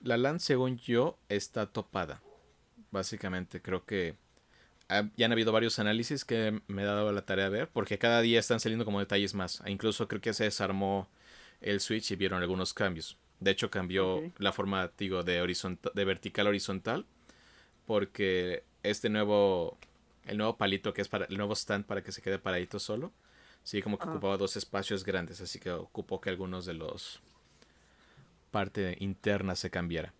[0.00, 2.20] La LAN, según yo, está topada.
[2.90, 4.16] Básicamente, creo que
[4.88, 8.20] ya han habido varios análisis que me he dado la tarea de ver, porque cada
[8.20, 9.62] día están saliendo como detalles más.
[9.64, 11.08] E incluso creo que se desarmó
[11.60, 13.16] el switch y vieron algunos cambios.
[13.40, 17.06] De hecho, cambió la forma, digo, de, horizontal, de vertical a horizontal.
[17.86, 19.78] Porque este nuevo,
[20.26, 23.12] el nuevo palito que es para el nuevo stand para que se quede paradito solo,
[23.64, 24.10] sí, como que ah.
[24.10, 25.40] ocupaba dos espacios grandes.
[25.40, 27.20] Así que ocupó que algunos de los,
[28.52, 30.12] parte interna se cambiara.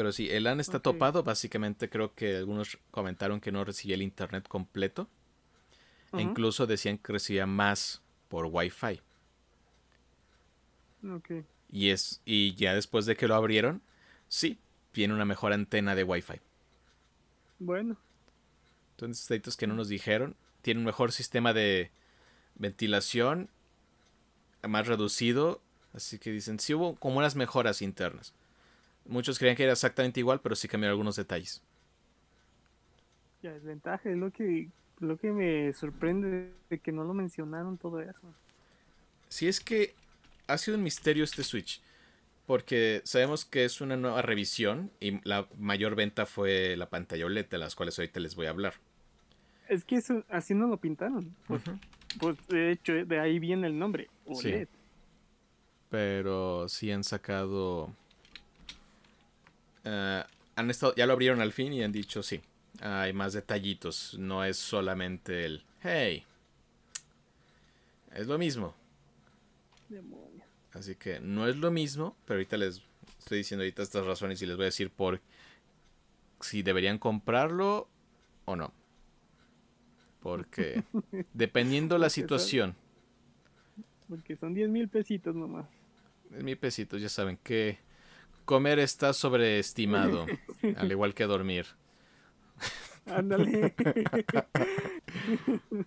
[0.00, 1.22] Pero sí, el LAN está topado.
[1.22, 5.10] Básicamente creo que algunos comentaron que no recibía el internet completo.
[6.14, 9.02] E incluso decían que recibía más por Wi-Fi.
[11.70, 13.82] Y, es, y ya después de que lo abrieron,
[14.26, 14.58] sí,
[14.92, 16.40] tiene una mejor antena de Wi-Fi.
[17.58, 17.98] Bueno.
[18.92, 20.34] Entonces, datos que no nos dijeron.
[20.62, 21.90] Tiene un mejor sistema de
[22.54, 23.50] ventilación,
[24.66, 25.60] más reducido.
[25.92, 28.32] Así que dicen, sí hubo como unas mejoras internas.
[29.06, 31.62] Muchos creían que era exactamente igual, pero sí cambiaron algunos detalles.
[33.42, 38.00] Ya, desventaja es lo que, lo que me sorprende de que no lo mencionaron todo
[38.00, 38.34] eso.
[39.28, 39.94] Si es que
[40.46, 41.80] ha sido un misterio este Switch.
[42.46, 47.46] Porque sabemos que es una nueva revisión y la mayor venta fue la pantalla OLED,
[47.46, 48.74] de las cuales ahorita les voy a hablar.
[49.68, 51.36] Es que eso, así no lo pintaron.
[51.46, 51.62] Pues,
[52.18, 54.66] pues de hecho, de ahí viene el nombre, OLED.
[55.90, 57.94] Pero sí han sacado.
[59.84, 60.24] Eh,
[60.56, 62.40] han estado, ya lo abrieron al fin y han dicho sí.
[62.80, 64.16] Hay más detallitos.
[64.18, 66.24] No es solamente el hey.
[68.12, 68.74] Es lo mismo.
[70.72, 72.82] Así que no es lo mismo, pero ahorita les
[73.18, 75.20] estoy diciendo ahorita estas razones y les voy a decir por
[76.40, 77.88] si deberían comprarlo
[78.44, 78.72] o no.
[80.20, 80.84] Porque
[81.34, 82.76] dependiendo la situación.
[84.08, 85.66] Porque son 10 mil pesitos nomás.
[86.30, 87.78] 10 mil pesitos, ya saben que
[88.50, 90.26] comer está sobreestimado,
[90.76, 91.66] al igual que dormir.
[93.06, 93.76] Ándale.
[93.76, 94.04] Eh,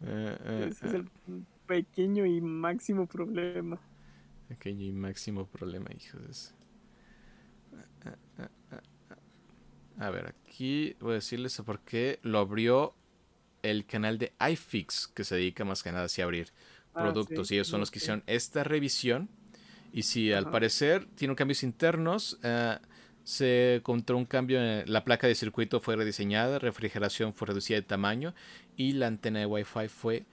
[0.06, 1.06] eh, Ese es el
[1.66, 3.78] pequeño y máximo problema.
[4.48, 6.54] Pequeño y máximo problema, hijos.
[9.98, 12.94] A ver, aquí voy a decirles por qué lo abrió
[13.62, 16.54] el canal de iFix, que se dedica más que nada a abrir
[16.94, 17.50] ah, productos.
[17.50, 19.28] y ellos son los que hicieron esta revisión.
[19.92, 22.78] Y si al parecer tiene cambios internos, eh,
[23.24, 27.82] se encontró un cambio en la placa de circuito fue rediseñada, refrigeración fue reducida de
[27.82, 28.34] tamaño
[28.76, 30.24] y la antena de Wi-Fi fue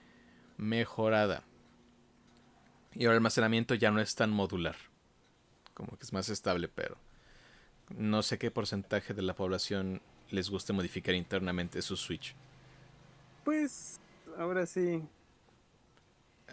[0.56, 1.42] mejorada.
[2.94, 4.76] Y ahora el almacenamiento ya no es tan modular.
[5.74, 6.98] Como que es más estable, pero
[7.96, 12.34] no sé qué porcentaje de la población les guste modificar internamente su Switch.
[13.44, 14.00] Pues
[14.36, 15.02] ahora sí.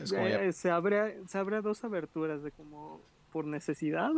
[0.04, 4.12] Se, abre, se abre dos aberturas de como por necesidad.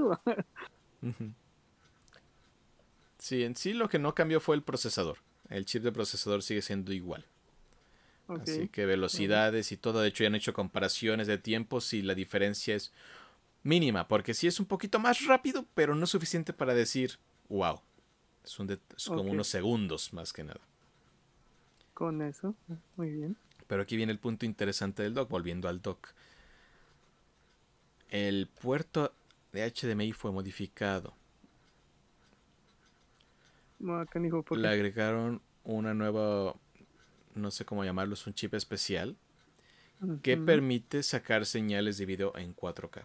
[3.20, 5.18] Sí, en sí lo que no cambió fue el procesador.
[5.50, 7.26] El chip de procesador sigue siendo igual.
[8.28, 10.02] Así que velocidades y todo.
[10.02, 12.94] De hecho, ya han hecho comparaciones de tiempos y la diferencia es
[13.64, 14.08] mínima.
[14.08, 17.18] Porque sí es un poquito más rápido, pero no suficiente para decir,
[17.50, 17.82] wow.
[18.44, 18.56] Es,
[19.08, 20.62] como unos segundos más que nada.
[21.94, 22.56] Con eso,
[22.96, 23.36] muy bien.
[23.68, 26.10] Pero aquí viene el punto interesante del dock, volviendo al dock.
[28.10, 29.14] El puerto
[29.52, 31.14] de HDMI fue modificado.
[34.62, 36.56] Le agregaron una nueva
[37.38, 39.16] no sé cómo llamarlo, es un chip especial
[40.22, 43.04] que permite sacar señales de video en 4K.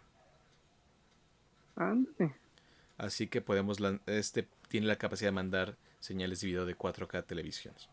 [2.98, 7.22] Así que podemos, este tiene la capacidad de mandar señales de video de 4K a
[7.22, 7.88] televisiones.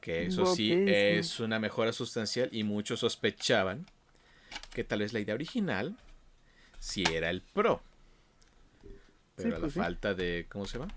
[0.00, 3.86] Que eso sí es una mejora sustancial y muchos sospechaban
[4.72, 5.96] que tal vez la idea original
[6.78, 7.82] si era el Pro.
[9.36, 10.94] Pero a la pues falta de, ¿cómo se llama?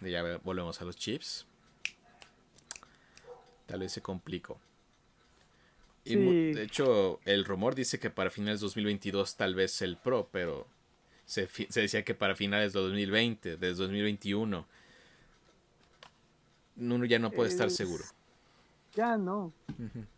[0.00, 1.46] Ya volvemos a los chips
[3.66, 4.58] tal vez se complicó.
[6.04, 6.14] Y
[6.52, 10.68] de hecho, el rumor dice que para finales de 2022 tal vez el Pro, pero
[11.24, 14.68] se, decía que para finales de 2020, desde 2021,
[16.76, 18.04] uno ya no puede estar seguro.
[18.94, 19.52] Ya no,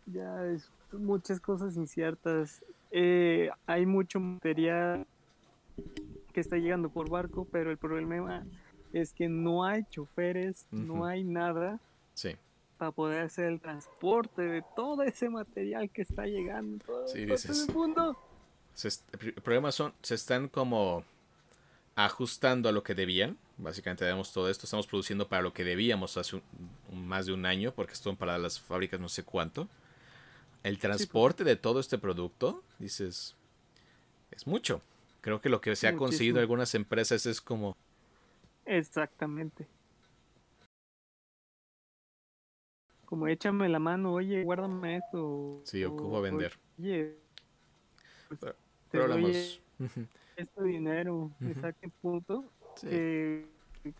[0.05, 2.63] ya es muchas cosas inciertas.
[2.91, 5.05] Eh, hay mucho material
[6.33, 8.45] que está llegando por barco, pero el problema
[8.93, 11.79] es que no hay choferes, no hay nada.
[12.13, 12.35] Sí
[12.79, 17.73] para poder hacer el transporte de todo ese material que está llegando todo, sí, el
[17.73, 18.17] mundo.
[19.11, 21.03] el problema son, se están como
[21.95, 23.37] ajustando a lo que debían.
[23.59, 26.41] Básicamente vemos todo esto, estamos produciendo para lo que debíamos hace
[26.91, 29.67] más de un año, porque esto para las fábricas no sé cuánto.
[30.63, 33.35] El transporte de todo este producto, dices,
[34.31, 34.81] es mucho.
[35.21, 37.75] Creo que lo que se ha conseguido algunas empresas es como...
[38.65, 39.67] Exactamente.
[43.09, 45.61] como échame la mano, oye, guárdame esto.
[45.63, 46.53] Sí, ocupo vender.
[46.77, 47.17] Oye,
[48.27, 48.39] pues,
[48.91, 49.59] pero, hablamos.
[50.35, 52.45] este dinero, exacto punto.
[52.85, 53.45] Eh,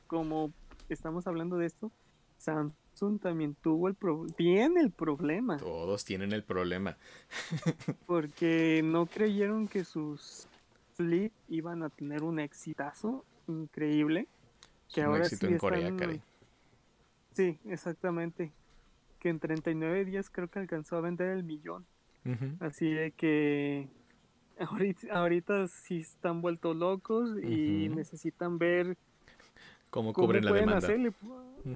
[0.08, 0.52] como
[0.90, 1.92] estamos hablando de esto,
[2.38, 3.96] Samsung también tuvo el
[4.36, 5.58] tiene el problema.
[5.58, 6.98] Todos tienen el problema.
[8.06, 10.48] porque no creyeron que sus
[10.96, 14.28] Flip iban a tener un exitazo increíble.
[14.94, 15.94] Que un éxito en Corea,
[17.34, 18.52] Sí, exactamente.
[19.20, 21.86] Que en 39 días creo que alcanzó a vender el millón.
[22.60, 23.88] Así de que
[24.60, 28.98] ahorita, ahorita sí están vueltos locos y necesitan ver
[29.90, 30.88] cómo, cubren la demanda.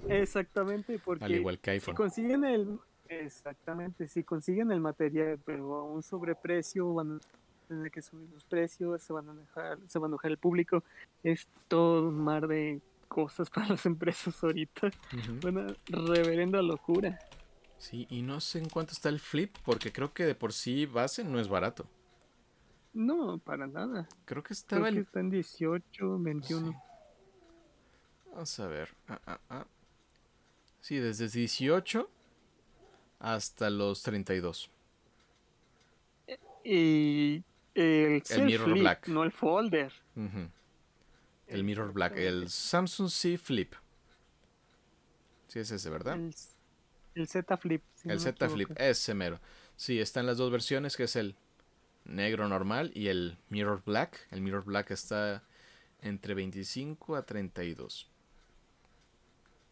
[0.10, 5.84] Exactamente, porque Al igual que si consiguen el exactamente, si consiguen el material pero a
[5.84, 7.20] un sobreprecio van a
[7.68, 10.84] tener que subir los precios, se van a dejar, se van a enojar el público,
[11.24, 14.92] es todo un mar de cosas para las empresas ahorita.
[15.46, 17.20] Una reverenda locura.
[17.78, 20.86] Sí, y no sé en cuánto está el flip, porque creo que de por sí
[20.86, 21.86] base no es barato.
[22.94, 24.08] No, para nada.
[24.26, 26.84] Creo que estaba creo que está en 18, 21.
[28.32, 28.90] Vamos a ver.
[29.08, 29.68] Ah, ah, ah.
[30.82, 32.10] Sí, desde 18
[33.20, 34.70] hasta los 32.
[36.64, 39.08] Y el, Mirror Black.
[39.08, 39.92] No el folder.
[41.48, 42.18] El Mirror Black.
[42.18, 43.74] El Samsung C Flip.
[45.48, 46.18] Sí, es ese, ¿verdad?
[47.16, 47.84] El, Z Flip.
[48.06, 49.40] el Z Flip, ese mero.
[49.76, 51.36] Sí, están las dos versiones, que es el
[52.06, 54.28] negro normal y el Mirror Black.
[54.32, 55.44] El Mirror Black está
[56.02, 58.10] entre 25 a 32.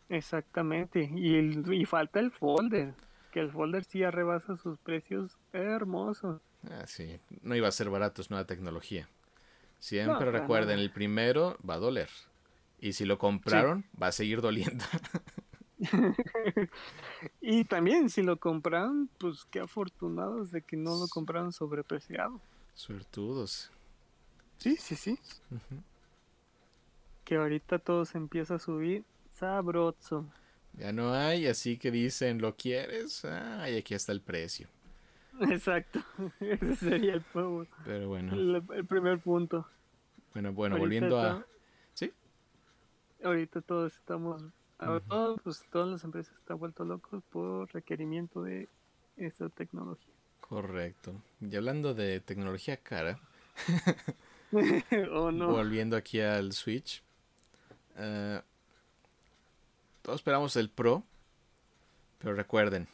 [0.09, 1.09] Exactamente.
[1.13, 2.93] Y, el, y falta el folder.
[3.31, 6.41] Que el folder sí rebasa sus precios hermosos.
[6.69, 7.19] Ah, sí.
[7.41, 9.07] No iba a ser barato, es nueva tecnología.
[9.79, 12.09] Siempre recuerden, el primero va a doler.
[12.79, 14.83] Y si lo compraron, va a seguir doliendo.
[17.41, 22.39] y también, si lo compraron, pues qué afortunados de que no lo compraron sobrepreciado.
[22.73, 23.71] Suertudos.
[24.57, 25.19] Sí, sí, sí.
[27.23, 30.25] Que ahorita todo se empieza a subir sabroso.
[30.73, 33.25] Ya no hay, así que dicen, ¿lo quieres?
[33.25, 34.67] Ah, y aquí está el precio.
[35.41, 36.01] Exacto,
[36.39, 37.23] ese sería el,
[37.85, 38.33] Pero bueno.
[38.33, 39.67] el, primer punto.
[40.33, 41.45] Bueno, bueno, volviendo a...
[41.93, 42.11] ¿Sí?
[43.23, 44.43] Ahorita todos estamos...
[45.43, 48.67] pues, todas las empresas están vuelto locos por requerimiento de
[49.17, 50.13] esa tecnología.
[50.39, 51.13] Correcto.
[51.39, 53.19] Y hablando de tecnología cara,
[55.11, 55.51] oh, no.
[55.51, 57.03] volviendo aquí al Switch,
[57.97, 58.41] uh,
[60.01, 61.03] todos esperamos el Pro,
[62.17, 62.87] pero recuerden,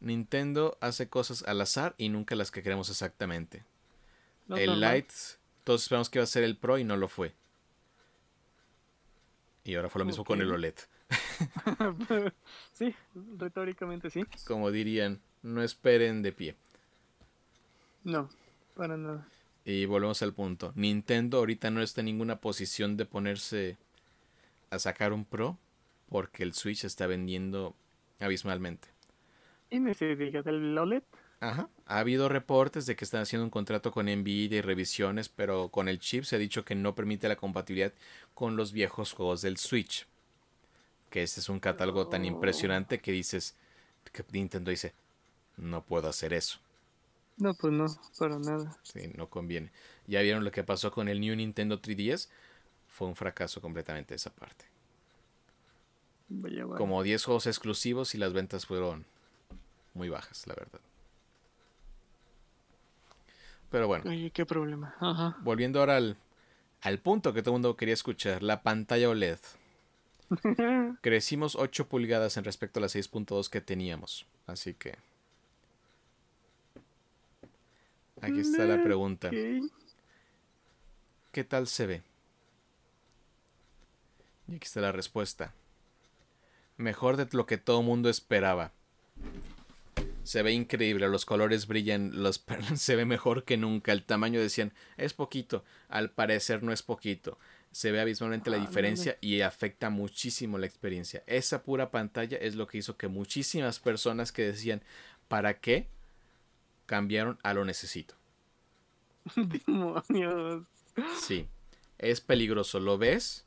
[0.00, 3.64] Nintendo hace cosas al azar y nunca las que queremos exactamente.
[4.50, 5.14] el Lite,
[5.64, 7.34] todos esperamos que iba a ser el Pro y no lo fue.
[9.68, 10.76] Y ahora fue lo mismo con el OLED.
[12.72, 12.94] sí,
[13.36, 14.24] retóricamente sí.
[14.46, 16.54] Como dirían, no esperen de pie.
[18.02, 18.30] No,
[18.74, 19.28] para nada.
[19.66, 20.72] Y volvemos al punto.
[20.74, 23.76] Nintendo ahorita no está en ninguna posición de ponerse
[24.70, 25.58] a sacar un Pro
[26.08, 27.76] porque el Switch está vendiendo
[28.20, 28.88] abismalmente.
[29.68, 31.02] ¿Y me se diga del OLED?
[31.40, 31.68] Ajá.
[31.86, 35.88] Ha habido reportes de que están haciendo un contrato con Nvidia y revisiones, pero con
[35.88, 37.92] el chip se ha dicho que no permite la compatibilidad
[38.34, 40.06] con los viejos juegos del Switch.
[41.10, 43.54] Que este es un catálogo tan impresionante que dices,
[44.12, 44.92] que Nintendo dice,
[45.56, 46.58] no puedo hacer eso.
[47.38, 47.86] No, pues no,
[48.18, 48.76] para nada.
[48.82, 49.70] Sí, no conviene.
[50.06, 52.28] Ya vieron lo que pasó con el New Nintendo 3DS.
[52.88, 54.64] Fue un fracaso completamente esa parte.
[56.76, 59.06] Como 10 juegos exclusivos y las ventas fueron
[59.94, 60.80] muy bajas, la verdad.
[63.70, 64.04] Pero bueno.
[64.32, 65.36] qué problema.
[65.42, 66.16] Volviendo ahora al,
[66.80, 69.38] al punto que todo el mundo quería escuchar, la pantalla OLED.
[71.00, 74.26] Crecimos 8 pulgadas en respecto a las 6.2 que teníamos.
[74.46, 74.96] Así que...
[78.20, 79.30] Aquí está la pregunta.
[81.30, 82.02] ¿Qué tal se ve?
[84.48, 85.54] Y aquí está la respuesta
[86.78, 88.72] mejor de lo que todo mundo esperaba.
[90.28, 93.92] Se ve increíble, los colores brillan, los se ve mejor que nunca.
[93.92, 97.38] El tamaño decían, es poquito, al parecer no es poquito.
[97.72, 101.22] Se ve abismalmente la ah, diferencia y afecta muchísimo la experiencia.
[101.26, 104.82] Esa pura pantalla es lo que hizo que muchísimas personas que decían,
[105.28, 105.88] ¿para qué?
[106.84, 108.14] cambiaron a lo necesito.
[111.22, 111.48] Sí,
[111.96, 112.80] es peligroso.
[112.80, 113.46] Lo ves,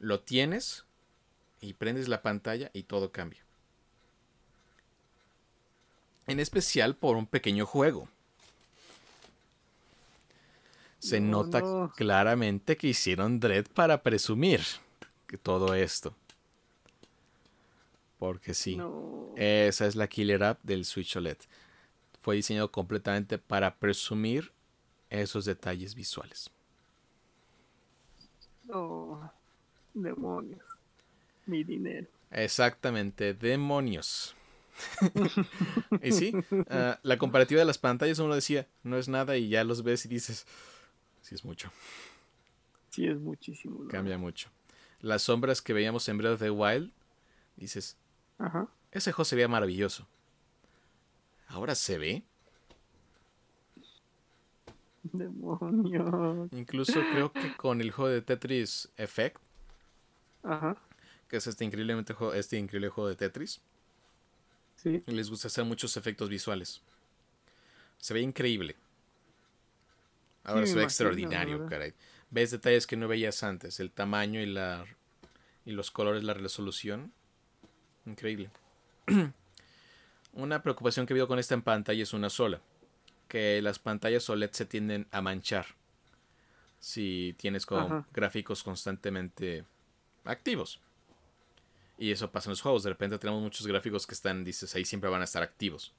[0.00, 0.86] lo tienes,
[1.60, 3.43] y prendes la pantalla y todo cambia.
[6.26, 8.08] En especial por un pequeño juego.
[10.98, 11.62] Se nota
[11.96, 14.62] claramente que hicieron Dread para presumir
[15.26, 16.14] que todo esto.
[18.18, 18.78] Porque sí,
[19.36, 21.36] esa es la killer app del Switch OLED.
[22.22, 24.50] Fue diseñado completamente para presumir
[25.10, 26.50] esos detalles visuales.
[28.70, 29.20] Oh,
[29.92, 30.64] demonios
[31.46, 32.06] mi dinero.
[32.30, 34.34] Exactamente, demonios.
[36.02, 36.32] y sí,
[36.70, 40.04] ah, la comparativa de las pantallas uno decía, no es nada y ya los ves
[40.06, 40.46] y dices,
[41.22, 41.70] sí es mucho.
[42.90, 43.88] Sí es muchísimo.
[43.88, 44.50] Cambia mucho.
[45.00, 46.92] Las sombras que veíamos en Breath of the Wild,
[47.56, 47.96] dices,
[48.38, 48.68] Ajá.
[48.92, 50.06] ese juego se veía maravilloso.
[51.48, 52.22] Ahora se ve.
[55.02, 56.50] Demonios.
[56.52, 59.36] Incluso creo que con el juego de Tetris Effect,
[60.42, 60.76] Ajá.
[61.28, 63.60] que es este, increíblemente este increíble juego de Tetris,
[64.84, 66.82] les gusta hacer muchos efectos visuales.
[67.98, 68.76] Se ve increíble.
[70.44, 71.94] Ahora se ve extraordinario, caray.
[72.30, 73.80] Ves detalles que no veías antes.
[73.80, 74.84] El tamaño y la
[75.64, 77.12] y los colores, la resolución.
[78.06, 78.50] Increíble.
[80.32, 82.60] una preocupación que veo con esta en pantalla es una sola.
[83.28, 85.66] Que las pantallas OLED se tienden a manchar.
[86.78, 87.66] Si tienes
[88.12, 89.64] gráficos constantemente
[90.24, 90.80] activos.
[91.98, 92.82] Y eso pasa en los juegos.
[92.82, 95.92] De repente tenemos muchos gráficos que están, dices, ahí siempre van a estar activos.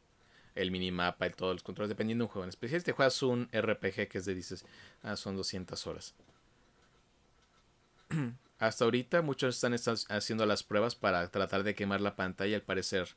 [0.53, 2.81] El minimapa y todos los controles, dependiendo de un juego en especial.
[2.81, 4.65] Si te juegas un RPG que es de, dices,
[5.03, 6.13] ah, son 200 horas.
[8.59, 9.75] Hasta ahorita muchos están
[10.09, 12.55] haciendo las pruebas para tratar de quemar la pantalla.
[12.55, 13.09] Al parecer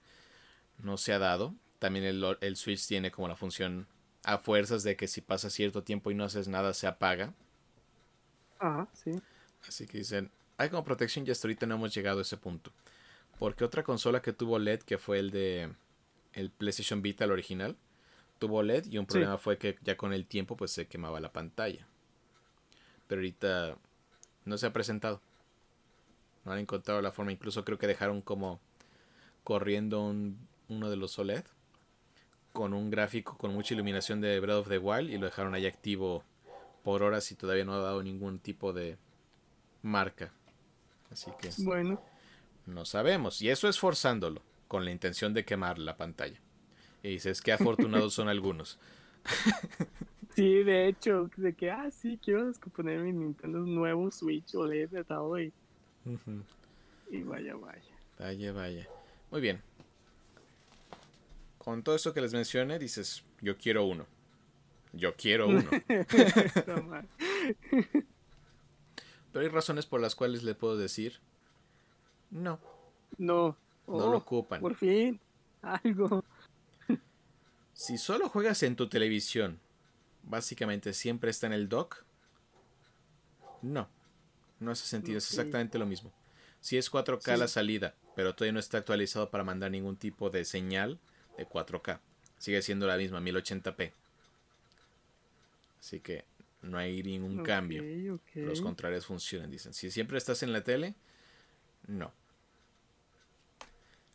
[0.78, 1.54] no se ha dado.
[1.78, 3.86] También el, el Switch tiene como la función
[4.24, 7.34] a fuerzas de que si pasa cierto tiempo y no haces nada se apaga.
[8.58, 9.12] Ajá, sí.
[9.66, 12.72] Así que dicen, hay como protección y hasta ahorita no hemos llegado a ese punto.
[13.38, 15.72] Porque otra consola que tuvo LED, que fue el de
[16.32, 17.76] el PlayStation Vita, el original,
[18.38, 21.32] tuvo LED y un problema fue que ya con el tiempo pues se quemaba la
[21.32, 21.86] pantalla.
[23.06, 23.78] Pero ahorita
[24.44, 25.22] no se ha presentado.
[26.44, 27.32] No han encontrado la forma.
[27.32, 28.60] Incluso creo que dejaron como
[29.44, 30.02] corriendo
[30.68, 31.44] uno de los OLED
[32.52, 35.66] con un gráfico con mucha iluminación de Breath of the Wild y lo dejaron ahí
[35.66, 36.24] activo
[36.82, 38.98] por horas y todavía no ha dado ningún tipo de
[39.82, 40.32] marca.
[41.10, 41.50] Así que.
[41.58, 42.02] Bueno.
[42.66, 43.40] No sabemos.
[43.40, 46.38] Y eso es forzándolo, con la intención de quemar la pantalla.
[47.02, 48.78] Y dices, qué afortunados son algunos.
[50.38, 55.14] Sí, de hecho, de que, ah, sí, quiero descomponer mi Nintendo nuevo Switch OLED de
[55.16, 55.52] hoy.
[57.10, 57.82] Y vaya, vaya.
[58.20, 58.88] Vaya, vaya.
[59.32, 59.60] Muy bien.
[61.58, 64.06] Con todo esto que les mencioné, dices, yo quiero uno.
[64.92, 65.68] Yo quiero uno.
[69.38, 71.20] Pero hay razones por las cuales le puedo decir
[72.32, 72.58] no.
[73.18, 73.56] No.
[73.86, 74.60] No lo oh, ocupan.
[74.60, 75.20] Por fin,
[75.62, 76.24] algo.
[77.72, 79.60] Si solo juegas en tu televisión,
[80.24, 82.02] básicamente siempre está en el dock.
[83.62, 83.88] No.
[84.58, 86.12] No hace sentido, es exactamente lo mismo.
[86.60, 90.44] Si es 4K la salida, pero todavía no está actualizado para mandar ningún tipo de
[90.44, 90.98] señal
[91.36, 92.00] de 4K.
[92.38, 93.92] Sigue siendo la misma, 1080p.
[95.78, 96.24] Así que
[96.62, 97.82] no hay ningún cambio.
[98.34, 99.72] Los contrarios funcionan, dicen.
[99.72, 100.94] Si siempre estás en la tele,
[101.86, 102.12] no.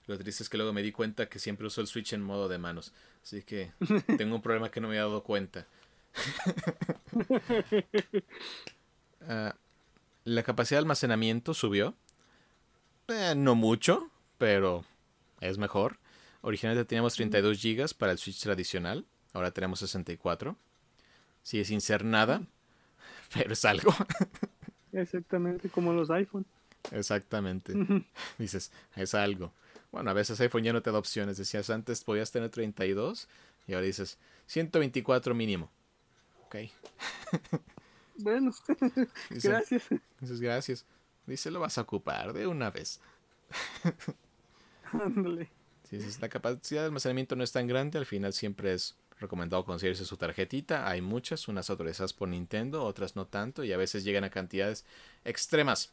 [0.06, 2.50] Lo triste es que luego me di cuenta que siempre uso el Switch en modo
[2.50, 2.94] de manos.
[3.24, 3.72] Así que
[4.18, 5.68] tengo un problema que no me he dado cuenta.
[9.26, 9.56] Ah,
[10.26, 11.96] la capacidad de almacenamiento subió.
[13.08, 14.84] Eh, no mucho, pero
[15.40, 15.98] es mejor.
[16.42, 19.06] Originalmente teníamos 32 GB para el Switch tradicional.
[19.32, 20.58] Ahora tenemos 64.
[21.44, 22.42] Sigue sin ser nada,
[23.34, 23.94] pero es algo.
[24.92, 26.46] Exactamente como los iPhone.
[26.92, 27.74] Exactamente.
[28.38, 29.54] Dices, es algo.
[29.92, 31.38] Bueno, a veces iPhone ya no te da opciones.
[31.38, 33.28] Decías antes podías tener 32
[33.68, 34.18] y ahora dices
[34.48, 35.70] 124 mínimo.
[36.46, 36.56] Ok.
[38.16, 38.52] Bueno,
[39.30, 39.84] gracias.
[40.20, 40.86] Dices, gracias.
[41.26, 43.00] Dice, lo vas a ocupar de una vez.
[44.92, 45.50] Ándale.
[45.84, 50.06] Si la capacidad de almacenamiento no es tan grande, al final siempre es recomendado conseguirse
[50.06, 50.88] su tarjetita.
[50.88, 54.86] Hay muchas, unas autorizadas por Nintendo, otras no tanto, y a veces llegan a cantidades
[55.26, 55.92] extremas.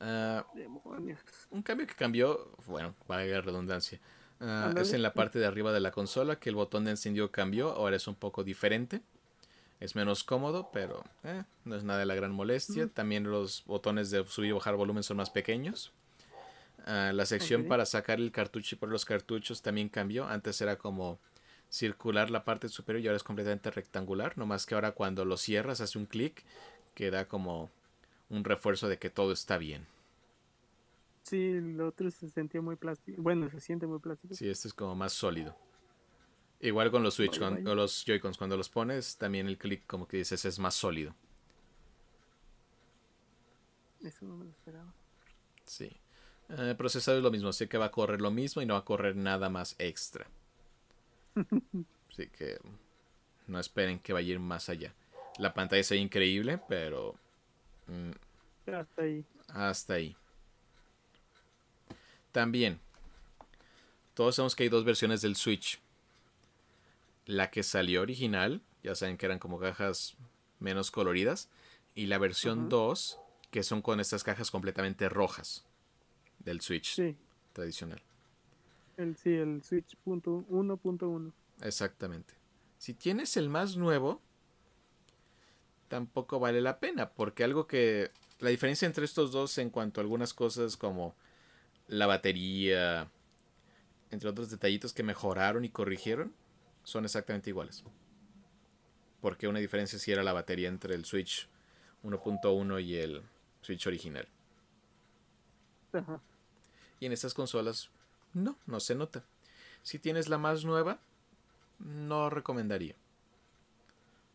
[0.00, 0.46] Ah,
[1.50, 4.00] un cambio que cambió, bueno, valga la redundancia,
[4.40, 7.30] ah, es en la parte de arriba de la consola que el botón de encendido
[7.30, 9.02] cambió, ahora es un poco diferente.
[9.78, 12.86] Es menos cómodo, pero eh, no es nada de la gran molestia.
[12.88, 15.90] También los botones de subir y bajar volumen son más pequeños.
[16.86, 20.26] Ah, la sección para sacar el cartucho y por los cartuchos también cambió.
[20.26, 21.18] Antes era como
[21.68, 24.36] circular la parte superior y ahora es completamente rectangular.
[24.36, 26.44] No más que ahora cuando lo cierras hace un clic
[26.94, 27.70] que da como
[28.28, 29.86] un refuerzo de que todo está bien.
[31.22, 33.22] Sí, el otro se sentía muy plástico.
[33.22, 34.34] Bueno, se siente muy plástico.
[34.34, 35.56] Sí, este es como más sólido.
[36.60, 40.18] Igual con los Switch, o los Joy-Cons, cuando los pones, también el clic como que
[40.18, 41.14] dices es más sólido.
[44.02, 44.92] Eso no me lo esperaba.
[45.64, 45.99] Sí.
[46.56, 48.74] El eh, procesador es lo mismo, sé que va a correr lo mismo y no
[48.74, 50.26] va a correr nada más extra.
[52.10, 52.58] Así que
[53.46, 54.92] no esperen que vaya a ir más allá.
[55.38, 57.14] La pantalla es increíble, pero...
[57.86, 59.24] Mm, Hasta ahí.
[59.48, 60.16] Hasta ahí.
[62.32, 62.80] También,
[64.14, 65.80] todos sabemos que hay dos versiones del Switch.
[67.26, 70.16] La que salió original, ya saben que eran como cajas
[70.58, 71.48] menos coloridas,
[71.94, 73.18] y la versión 2,
[73.52, 75.64] que son con estas cajas completamente rojas
[76.44, 77.00] del Switch
[77.52, 78.02] tradicional.
[78.96, 81.32] El, sí, el Switch 1.1.
[81.62, 82.34] Exactamente.
[82.78, 84.20] Si tienes el más nuevo,
[85.88, 88.10] tampoco vale la pena, porque algo que...
[88.38, 91.14] La diferencia entre estos dos en cuanto a algunas cosas como
[91.88, 93.10] la batería,
[94.10, 96.32] entre otros detallitos que mejoraron y corrigieron,
[96.82, 97.84] son exactamente iguales.
[99.20, 101.48] Porque una diferencia sí era la batería entre el Switch
[102.02, 103.22] 1.1 y el
[103.60, 104.26] Switch original.
[107.00, 107.90] Y en estas consolas,
[108.34, 109.24] no, no se nota.
[109.82, 111.00] Si tienes la más nueva,
[111.78, 112.94] no recomendaría.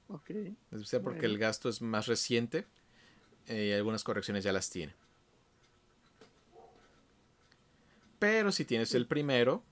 [0.10, 0.32] Ok.
[0.72, 2.66] Especial porque el gasto es más reciente
[3.48, 4.94] eh, y algunas correcciones ya las tiene.
[8.20, 9.64] Pero si tienes el primero,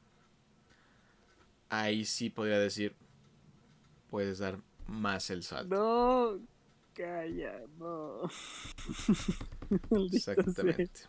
[1.69, 2.95] ahí sí podría decir,
[4.09, 5.75] puedes dar más el salto.
[5.75, 6.39] No,
[6.93, 8.29] calla, no.
[10.11, 11.01] Exactamente.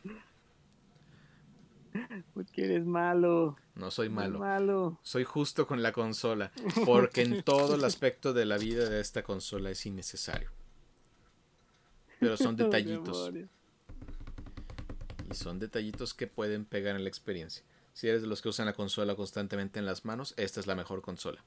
[2.32, 3.56] Porque eres malo.
[3.74, 4.98] No soy malo.
[5.02, 6.50] Soy justo con la consola.
[6.84, 10.50] Porque en todo el aspecto de la vida de esta consola es innecesario.
[12.18, 13.30] Pero son detallitos.
[15.30, 17.64] y son detallitos que pueden pegar en la experiencia.
[17.92, 20.74] Si eres de los que usan la consola constantemente en las manos, esta es la
[20.74, 21.44] mejor consola.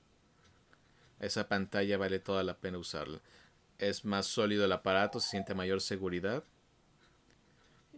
[1.20, 3.20] Esa pantalla vale toda la pena usarla.
[3.80, 6.44] Es más sólido el aparato, se siente mayor seguridad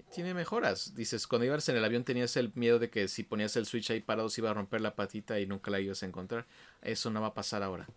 [0.09, 0.95] tiene mejoras.
[0.95, 3.91] Dices, cuando ibas en el avión tenías el miedo de que si ponías el switch
[3.91, 6.45] ahí parado se iba a romper la patita y nunca la ibas a encontrar.
[6.81, 7.87] Eso no va a pasar ahora.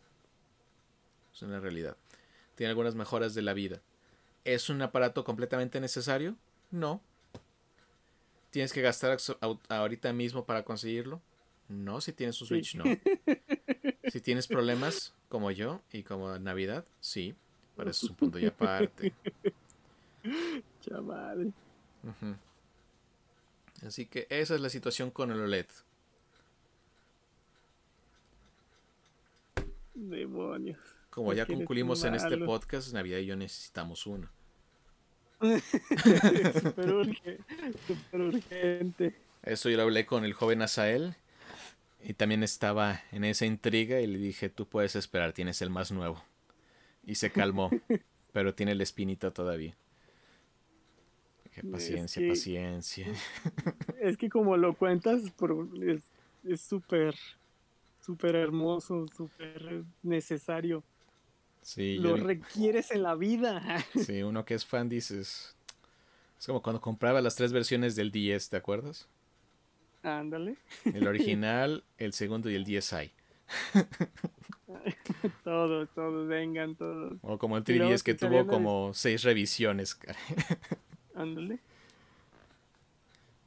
[1.34, 1.96] Es una realidad.
[2.54, 3.80] Tiene algunas mejoras de la vida.
[4.44, 6.36] ¿Es un aparato completamente necesario?
[6.70, 7.00] No.
[8.50, 9.16] ¿Tienes que gastar
[9.68, 11.22] ahorita mismo para conseguirlo?
[11.68, 12.84] No, si tienes un Switch, no.
[14.12, 17.34] Si tienes problemas como yo y como Navidad, sí.
[17.76, 19.14] Pero eso es un punto y aparte.
[20.82, 21.54] Chaval.
[23.86, 25.66] Así que esa es la situación con el OLED.
[29.94, 30.78] Demonios.
[31.10, 34.28] Como ya concluimos en este podcast, Navidad y yo necesitamos uno.
[35.42, 36.92] super,
[38.20, 41.16] urgente, Eso yo lo hablé con el joven Asael
[42.00, 45.90] y también estaba en esa intriga y le dije, tú puedes esperar, tienes el más
[45.90, 46.22] nuevo.
[47.04, 47.70] Y se calmó,
[48.32, 49.76] pero tiene la espinita todavía
[51.70, 53.06] paciencia, paciencia.
[54.00, 55.22] Es que como lo cuentas,
[56.44, 57.14] es súper,
[58.00, 60.82] súper hermoso, súper necesario.
[61.62, 63.62] Sí, lo requieres en la vida.
[64.06, 65.54] Sí, uno que es fan dices.
[66.38, 69.06] Es como cuando compraba las tres versiones del 10, ¿te acuerdas?
[70.02, 70.56] Ándale.
[70.84, 73.12] El original, el segundo y el 10i.
[75.44, 77.18] todos, todos, vengan todos.
[77.22, 79.96] O como el 3DS que tuvo como seis revisiones.
[81.14, 81.60] Ándale.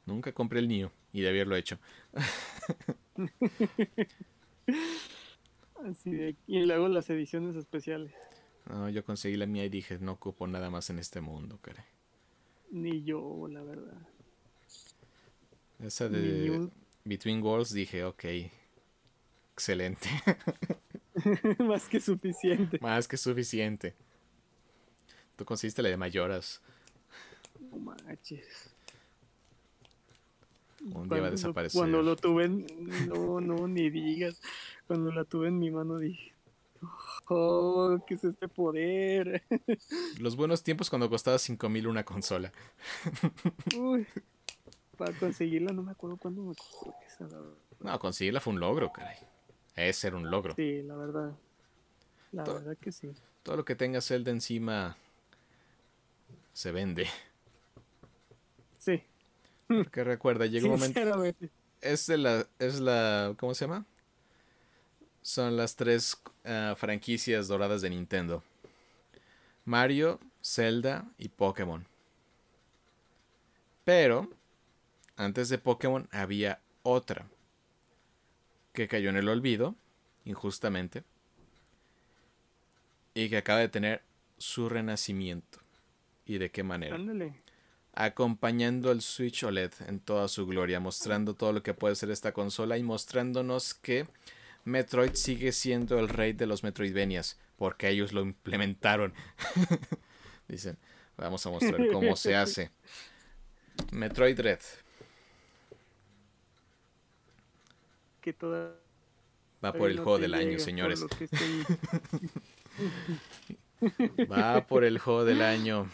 [0.06, 1.78] Nunca compré el Nio y de haberlo hecho.
[5.84, 8.12] Así de, y luego las ediciones especiales.
[8.68, 11.84] No, yo conseguí la mía y dije, no ocupo nada más en este mundo, caray.
[12.70, 13.98] Ni yo, la verdad.
[15.78, 16.68] Esa de
[17.04, 18.24] Between Worlds dije, ok,
[19.52, 20.08] excelente.
[21.58, 22.78] más que suficiente.
[22.80, 23.94] Más que suficiente.
[25.36, 26.60] Tú conseguiste la de Mayoras.
[27.76, 28.74] No manches.
[30.80, 31.78] Un día va a desaparecer.
[31.78, 32.66] Cuando lo tuve, en,
[33.08, 34.40] no, no, ni digas.
[34.86, 36.32] Cuando la tuve en mi mano dije,
[37.28, 39.42] oh, ¿qué es este poder?
[40.20, 42.52] Los buenos tiempos cuando costaba 5 mil una consola.
[43.78, 44.06] Uy,
[44.96, 47.28] para conseguirla no me acuerdo cuándo me costó esa.
[47.80, 49.16] No, conseguirla fue un logro, caray.
[49.74, 50.54] Ese era un logro.
[50.54, 51.36] Sí, la verdad.
[52.32, 53.10] La verdad que sí.
[53.42, 54.96] Todo lo que tenga Zelda encima
[56.52, 57.06] se vende.
[59.66, 61.00] Porque recuerda, llega un momento.
[61.80, 62.46] Es la.
[62.58, 63.34] Es la.
[63.38, 63.84] ¿Cómo se llama?
[65.22, 68.42] Son las tres ah, franquicias doradas de Nintendo:
[69.64, 71.86] Mario, Zelda y Pokémon.
[73.84, 74.28] Pero,
[75.16, 77.26] antes de Pokémon había otra
[78.72, 79.74] que cayó en el olvido,
[80.24, 81.02] injustamente,
[83.14, 84.02] y que acaba de tener
[84.38, 85.58] su renacimiento.
[86.26, 86.98] ¿Y de qué manera?
[87.96, 92.32] Acompañando al Switch OLED en toda su gloria, mostrando todo lo que puede ser esta
[92.32, 94.06] consola y mostrándonos que
[94.64, 99.12] Metroid sigue siendo el rey de los Metroidvanias, porque ellos lo implementaron.
[100.48, 100.78] Dicen,
[101.16, 102.70] Vamos a mostrar cómo se hace.
[103.90, 104.58] Metroid Red.
[108.20, 108.74] Que toda
[109.64, 111.04] Va por el juego del año, señores.
[114.30, 115.88] Va por el juego del año.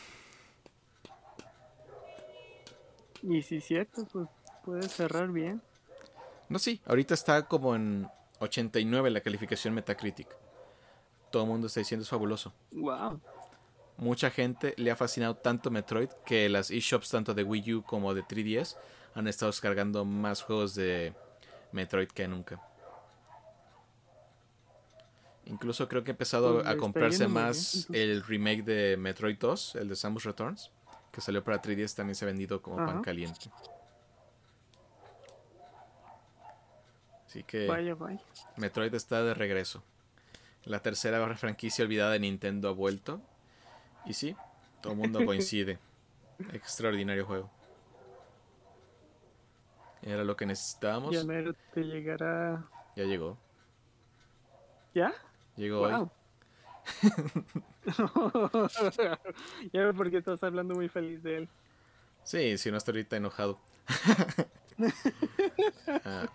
[3.23, 4.29] Y si es cierto, pues
[4.65, 5.63] puede cerrar bien.
[6.49, 8.09] No, sí, ahorita está como en
[8.41, 10.29] 89 la calificación Metacritic.
[11.31, 12.53] Todo el mundo está diciendo es fabuloso.
[12.73, 13.21] Wow.
[13.97, 18.15] Mucha gente le ha fascinado tanto Metroid que las eShops tanto de Wii U como
[18.15, 18.77] de 3DS
[19.15, 21.15] han estado descargando más juegos de
[21.73, 22.61] Metroid que nunca.
[25.45, 29.89] Incluso creo que ha empezado pues a comprarse más el remake de Metroid 2, el
[29.89, 30.71] de Samus Returns,
[31.13, 33.51] que salió para 3DS, también se ha vendido como pan caliente.
[37.27, 37.69] Así que
[38.57, 39.83] Metroid está de regreso.
[40.65, 43.21] La tercera franquicia olvidada de Nintendo ha vuelto.
[44.07, 44.37] Y sí,
[44.81, 45.79] todo el mundo coincide.
[46.53, 47.51] Extraordinario juego.
[50.03, 51.13] Era lo que necesitábamos.
[51.15, 51.23] Ya
[51.73, 52.65] te llegará.
[52.97, 53.39] Ya llegó.
[54.95, 55.13] ¿Ya?
[55.57, 56.09] Llegó hoy.
[59.73, 61.49] ya ve por qué estás hablando muy feliz de él.
[62.25, 63.59] Sí, si no estoy ahorita enojado.
[66.05, 66.27] Ah,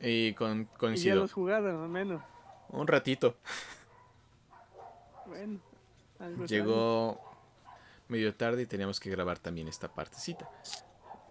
[0.00, 1.06] y con, coincido.
[1.06, 2.22] ¿Y ya lo has jugado, menos?
[2.68, 3.36] Un ratito.
[5.26, 5.60] Bueno,
[6.46, 7.20] Llegó
[8.08, 10.50] medio tarde y teníamos que grabar también esta partecita.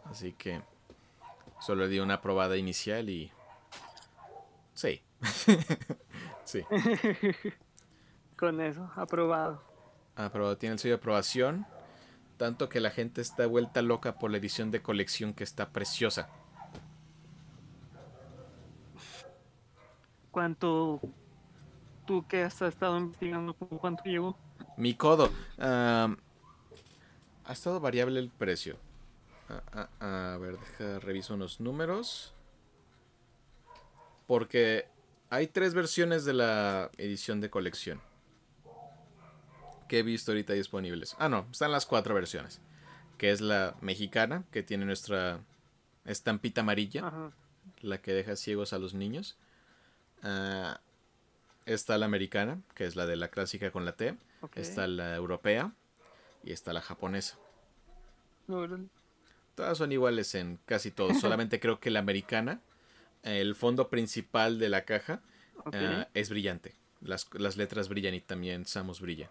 [0.06, 0.62] Así que
[1.60, 3.32] solo le di una probada inicial y...
[4.74, 5.02] Sí.
[6.46, 6.62] Sí.
[8.44, 9.64] Con eso, aprobado.
[10.18, 11.66] Aprobado, tiene el sello de aprobación.
[12.36, 16.28] Tanto que la gente está vuelta loca por la edición de colección que está preciosa.
[20.30, 21.00] ¿Cuánto
[22.06, 24.38] tú que has estado investigando, cuánto llegó?
[24.76, 25.30] Mi codo.
[25.58, 26.10] ha
[27.50, 28.76] estado variable el precio.
[30.02, 32.34] a ver, deja, reviso unos números.
[34.28, 34.90] Porque
[35.30, 38.02] hay tres versiones de la edición de colección
[39.94, 41.16] que he visto ahorita disponibles.
[41.20, 42.60] Ah, no, están las cuatro versiones.
[43.20, 45.42] Que es la mexicana, que tiene nuestra
[46.04, 47.32] estampita amarilla,
[47.80, 49.38] la que deja ciegos a los niños.
[50.24, 50.82] Ah,
[51.68, 54.18] está la americana, que es la de la clásica con la T.
[54.56, 55.74] Está la europea
[56.44, 57.38] y está la japonesa.
[59.54, 61.14] Todas son iguales en casi todo.
[61.22, 62.62] Solamente creo que la americana
[63.22, 65.22] el fondo principal de la caja
[65.72, 66.74] eh, es brillante.
[67.00, 67.28] Las,
[67.58, 69.30] letras brillan y también Samus brilla.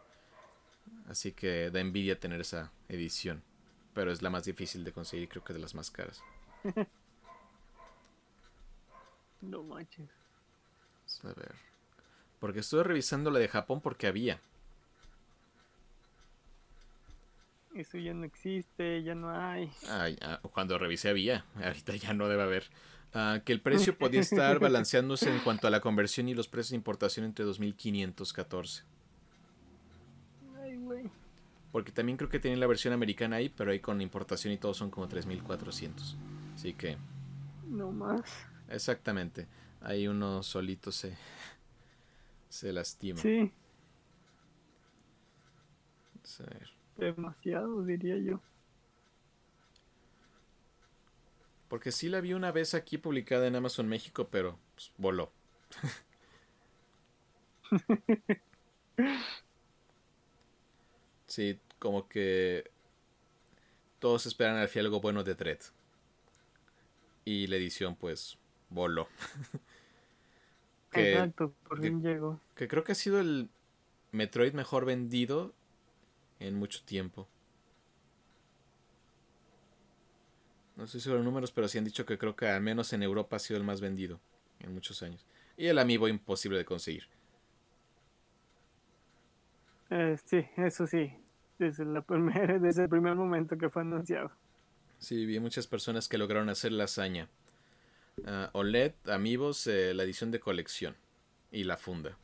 [1.12, 3.42] Así que da envidia tener esa edición.
[3.92, 6.22] Pero es la más difícil de conseguir, creo que de las más caras.
[9.42, 10.08] no manches.
[11.22, 11.54] A ver.
[12.40, 14.40] Porque estuve revisando la de Japón porque había.
[17.74, 19.70] Eso ya no existe, ya no hay.
[19.90, 21.44] Ah, cuando revisé había.
[21.62, 22.70] Ahorita ya no debe haber.
[23.12, 26.70] Ah, que el precio podía estar balanceándose en cuanto a la conversión y los precios
[26.70, 28.84] de importación entre 2514.
[31.72, 34.74] Porque también creo que tienen la versión americana ahí, pero ahí con importación y todo
[34.74, 36.16] son como 3400.
[36.54, 36.98] Así que.
[37.66, 38.30] No más.
[38.68, 39.48] Exactamente.
[39.80, 41.16] Ahí uno solito se.
[42.50, 43.18] se lastima.
[43.18, 43.50] Sí.
[46.40, 46.70] A ver.
[46.96, 48.40] Demasiado, diría yo.
[51.68, 55.32] Porque sí la vi una vez aquí publicada en Amazon México, pero pues, voló.
[61.32, 62.70] sí, como que
[63.98, 65.60] todos esperan al fin algo bueno de Dread.
[67.24, 68.36] Y la edición, pues,
[68.68, 69.08] voló.
[70.92, 72.38] que, Exacto, por fin llegó.
[72.54, 73.48] Que creo que ha sido el
[74.10, 75.54] Metroid mejor vendido
[76.38, 77.28] en mucho tiempo.
[80.76, 83.02] No estoy seguro de números, pero sí han dicho que creo que al menos en
[83.02, 84.20] Europa ha sido el más vendido
[84.60, 85.24] en muchos años.
[85.56, 87.04] Y el amiibo imposible de conseguir.
[89.90, 91.21] Eh, sí, eso sí.
[91.58, 94.30] Desde, la primera, desde el primer momento que fue anunciado.
[94.98, 97.28] Sí, vi muchas personas que lograron hacer la hazaña.
[98.24, 100.94] Ah, OLED, amigos, eh, la edición de colección
[101.50, 102.16] y la funda.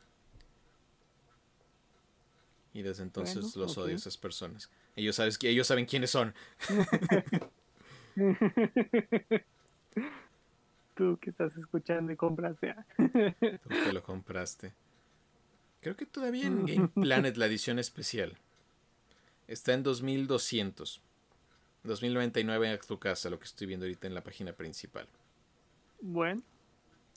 [2.72, 4.70] Y desde entonces los odio a esas personas.
[4.95, 6.35] Ellos, sabes, ellos saben quiénes son.
[10.95, 12.74] Tú que estás escuchando y compraste.
[12.97, 14.72] Tú que lo compraste.
[15.81, 18.39] Creo que todavía en Game Planet la edición especial
[19.49, 21.01] está en 2200.
[21.82, 25.09] 2099 a tu casa, lo que estoy viendo ahorita en la página principal.
[26.01, 26.42] Bueno.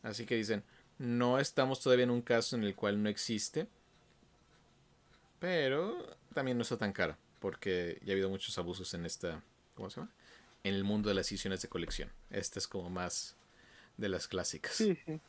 [0.01, 0.63] Así que dicen,
[0.97, 3.67] no estamos todavía en un caso en el cual no existe.
[5.39, 7.17] Pero también no está tan cara.
[7.39, 9.43] porque ya ha habido muchos abusos en esta,
[9.75, 10.11] ¿cómo se llama?
[10.63, 12.11] En el mundo de las ediciones de colección.
[12.29, 13.35] Esta es como más
[13.97, 14.73] de las clásicas.
[14.73, 15.19] Sí, sí.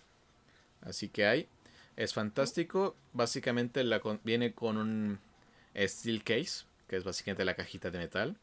[0.82, 1.48] Así que hay.
[1.96, 2.94] Es fantástico.
[3.14, 5.18] Básicamente la viene con un
[5.74, 8.36] steel case, que es básicamente la cajita de metal.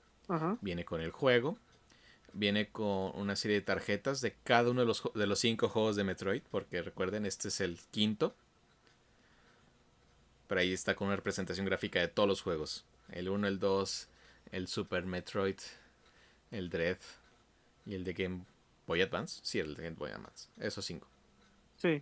[0.61, 1.59] Viene con el juego.
[2.33, 5.95] Viene con una serie de tarjetas de cada uno de los, de los cinco juegos
[5.95, 8.33] de Metroid, porque recuerden, este es el quinto.
[10.47, 12.85] Pero ahí está con una representación gráfica de todos los juegos.
[13.11, 14.07] El 1, el 2,
[14.51, 15.59] el Super Metroid,
[16.49, 16.97] el Dread
[17.85, 18.45] y el de Game
[18.87, 19.41] Boy Advance.
[19.43, 20.49] Sí, el de Game Boy Advance.
[20.59, 21.07] Esos cinco.
[21.77, 22.01] Sí.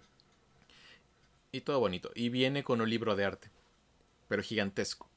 [1.52, 2.10] Y todo bonito.
[2.16, 3.50] Y viene con un libro de arte.
[4.30, 5.10] Pero gigantesco.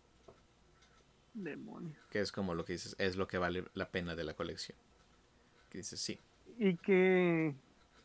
[1.35, 1.99] Demonios.
[2.11, 4.77] Que es como lo que dices, es lo que vale la pena de la colección.
[5.71, 6.19] Que dices, sí.
[6.59, 7.55] ¿Y qué,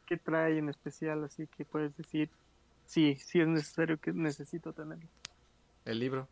[0.05, 1.23] qué trae en especial?
[1.23, 2.29] Así que puedes decir,
[2.85, 5.07] sí, sí es necesario que necesito tenerlo.
[5.85, 6.27] El libro.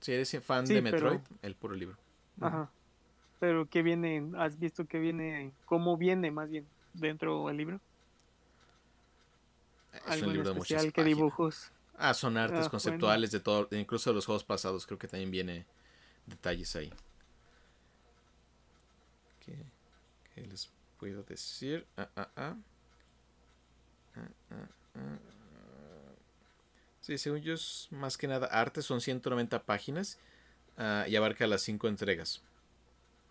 [0.00, 1.96] Si eres fan de Metroid, el puro libro.
[2.40, 2.70] Ajá.
[3.38, 4.32] Pero ¿qué viene?
[4.36, 5.52] ¿Has visto que viene?
[5.64, 7.80] ¿Cómo viene más bien dentro del libro?
[10.08, 11.70] Es un libro de muchas ¿Qué dibujos?
[11.96, 15.30] Ah, son artes ah, conceptuales de todo, incluso de los juegos pasados, creo que también
[15.30, 15.66] viene
[16.26, 16.92] detalles ahí.
[19.40, 21.86] ¿Qué, les puedo decir?
[21.96, 22.56] Ah, ah, ah.
[27.00, 30.18] Sí, según yo es más que nada arte, son 190 páginas
[31.06, 32.42] y abarca las 5 entregas.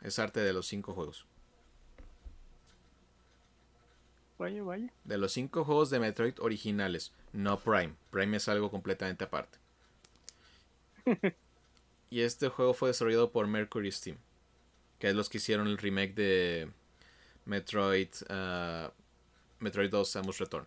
[0.02, 1.26] Es arte de los 5 juegos.
[4.38, 4.92] Vaya, vaya.
[5.04, 7.94] De los 5 juegos de Metroid originales, no Prime.
[8.10, 9.60] Prime es algo completamente aparte.
[12.12, 14.18] y este juego fue desarrollado por Mercury Steam,
[15.00, 16.70] que es los que hicieron el remake de
[17.46, 18.10] Metroid,
[19.60, 20.66] Metroid 2 Samus Return.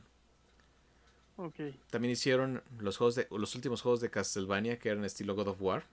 [1.91, 5.61] También hicieron los, juegos de, los últimos juegos de Castlevania que eran estilo God of
[5.61, 5.85] War.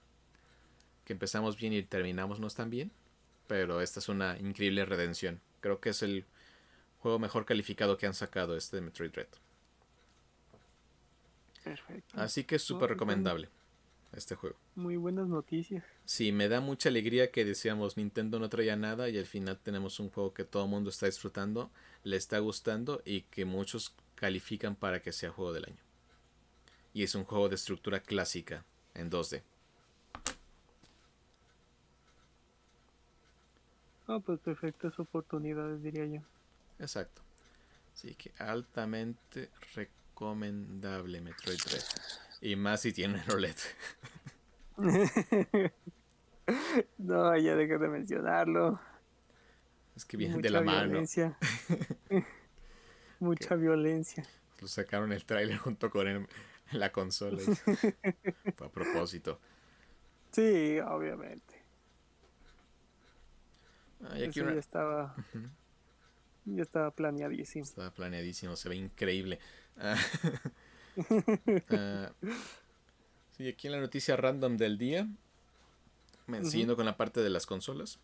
[1.04, 2.92] Que empezamos bien y terminamos no tan bien.
[3.48, 5.42] Pero esta es una increíble redención.
[5.60, 6.26] Creo que es el
[7.00, 9.28] juego mejor calificado que han sacado este de Metroid Dread.
[11.64, 12.14] Perfecto.
[12.16, 13.50] Así que es súper recomendable
[14.14, 14.58] este juego.
[14.76, 15.84] Muy buenas noticias.
[16.06, 20.00] Sí, me da mucha alegría que decíamos Nintendo no traía nada y al final tenemos
[20.00, 21.72] un juego que todo el mundo está disfrutando,
[22.04, 25.82] le está gustando y que muchos califican para que sea juego del año.
[26.94, 29.42] Y es un juego de estructura clásica en 2D.
[34.08, 36.22] Ah, pues perfectas oportunidades, diría yo.
[36.80, 37.22] Exacto.
[37.94, 42.31] Así que altamente recomendable Metroid 3.
[42.42, 43.56] Y más si tiene OLED.
[46.98, 48.80] no, ya dejé de mencionarlo.
[49.96, 51.38] Es que viene de la violencia.
[52.10, 52.26] mano.
[53.20, 54.26] Mucha violencia.
[54.60, 56.28] Lo sacaron el trailer junto con
[56.72, 57.40] la consola.
[58.60, 59.40] a propósito.
[60.32, 61.62] Sí, obviamente.
[64.04, 65.16] Ah, ya estaba.
[66.46, 67.64] Ya estaba planeadísimo.
[67.64, 69.40] Estaba planeadísimo, se ve increíble.
[69.78, 69.96] Ah,
[71.70, 72.12] ah,
[73.38, 75.08] sí, aquí en la noticia random del día.
[76.44, 78.00] Siguiendo con la parte de las consolas.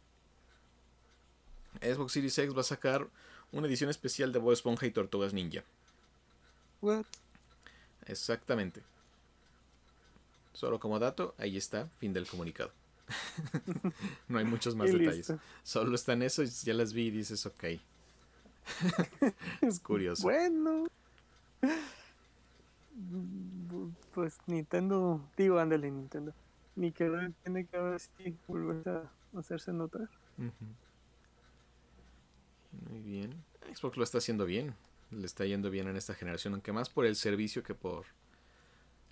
[1.82, 3.08] Xbox Series X va a sacar
[3.52, 5.64] una edición especial de Bob Esponja y Tortugas Ninja.
[6.82, 7.06] What?
[8.06, 8.84] Exactamente.
[10.54, 12.72] Solo como dato, ahí está, fin del comunicado.
[14.28, 15.34] no hay muchos más detalles.
[15.64, 17.64] Solo están eso y ya las vi y dices, ok.
[19.62, 20.24] es curioso.
[20.24, 20.88] Bueno.
[24.14, 26.34] Pues Nintendo, digo, ándale Nintendo.
[26.76, 27.10] Ni que
[27.44, 30.10] tiene que ver si vuelve a hacerse notar.
[32.90, 33.44] Muy bien.
[33.74, 34.76] Xbox lo está haciendo bien.
[35.12, 38.06] Le está yendo bien en esta generación, aunque más por el servicio que por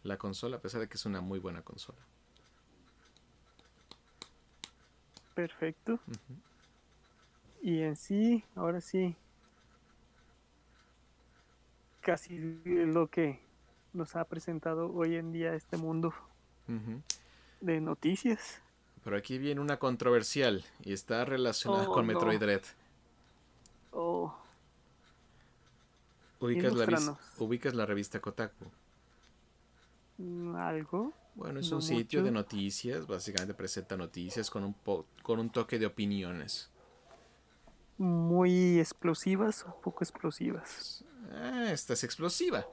[0.04, 2.00] la consola, a pesar de que es una muy buena consola.
[5.34, 6.00] Perfecto.
[7.62, 9.16] Y en sí, ahora sí,
[12.02, 13.45] casi lo que
[13.96, 16.14] nos ha presentado hoy en día este mundo
[17.62, 18.62] de noticias.
[19.04, 22.64] Pero aquí viene una controversial y está relacionada oh, con Metroid Dread.
[23.91, 24.36] Oh.
[26.39, 28.66] Ubicas la, ubicas la revista Kotaku.
[30.58, 31.14] ¿Algo?
[31.36, 34.76] Bueno, es un sitio de noticias, básicamente presenta noticias con un,
[35.22, 36.70] con un toque de opiniones.
[37.98, 41.04] Muy explosivas o poco explosivas.
[41.32, 42.66] Ah, esta es explosiva,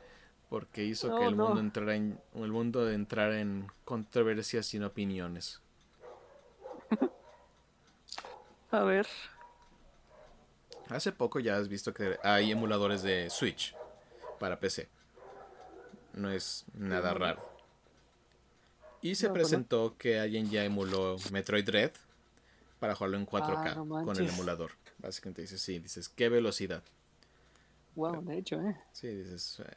[0.52, 5.62] porque hizo que el mundo entrara en el mundo entrara en controversias sin opiniones.
[8.70, 9.06] A ver.
[10.90, 13.74] Hace poco ya has visto que hay emuladores de Switch
[14.38, 14.90] para PC.
[16.12, 17.42] No es nada raro.
[19.00, 21.92] Y se pues presentó que alguien ya emuló Metroid Dread
[22.78, 24.72] para jugarlo en 4K ah, con el emulador.
[24.98, 26.82] Básicamente dices, sí, dices, qué velocidad.
[27.94, 28.76] Wow, de hecho, ¿eh?
[28.92, 29.76] Sí, dices, eh,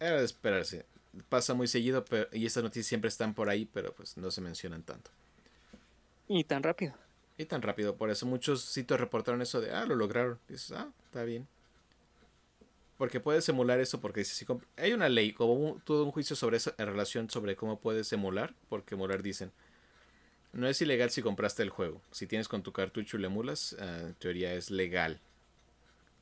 [0.00, 0.84] era de esperarse.
[1.28, 4.40] Pasa muy seguido pero, y estas noticias siempre están por ahí, pero pues no se
[4.40, 5.10] mencionan tanto.
[6.28, 6.94] Y tan rápido.
[7.38, 10.38] Y tan rápido, por eso muchos sitios reportaron eso de, ah, lo lograron.
[10.48, 11.46] Dices, ah, está bien.
[12.96, 16.74] Porque puedes emular eso porque si hay una ley, como todo un juicio sobre eso
[16.78, 19.52] en relación sobre cómo puedes emular, porque emular dicen,
[20.52, 22.00] no es ilegal si compraste el juego.
[22.10, 25.20] Si tienes con tu cartucho y lo emulas, ah, en teoría es legal.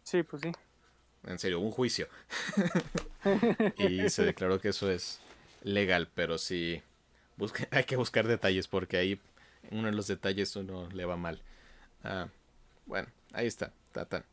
[0.02, 0.52] Sí, pues sí.
[1.26, 2.08] En serio, un juicio.
[3.76, 5.20] y se declaró que eso es
[5.62, 6.82] legal, pero sí
[7.70, 9.20] hay que buscar detalles porque ahí
[9.70, 11.40] uno de los detalles uno le va mal.
[12.02, 12.28] Ah,
[12.86, 14.24] bueno, ahí está, tan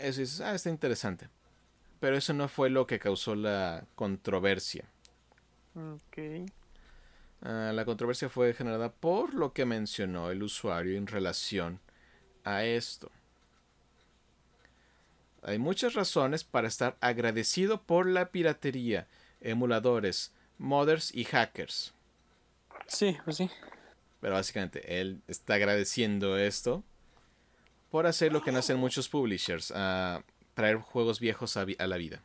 [0.00, 1.28] eso es, ah, está interesante.
[2.00, 4.86] Pero eso no fue lo que causó la controversia.
[5.74, 6.50] Ok.
[7.42, 11.80] Ah, la controversia fue generada por lo que mencionó el usuario en relación
[12.44, 13.10] a esto.
[15.42, 19.06] Hay muchas razones para estar agradecido por la piratería,
[19.40, 21.94] emuladores, modders y hackers.
[22.86, 23.50] Sí, pues sí.
[24.20, 26.84] Pero básicamente él está agradeciendo esto
[27.90, 30.22] por hacer lo que no hacen muchos publishers, a
[30.54, 32.22] traer juegos viejos a, la vida.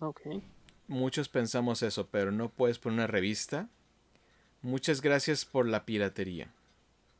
[0.00, 0.20] Ok.
[0.88, 3.68] Muchos pensamos eso, pero no puedes poner una revista.
[4.62, 6.52] Muchas gracias por la piratería.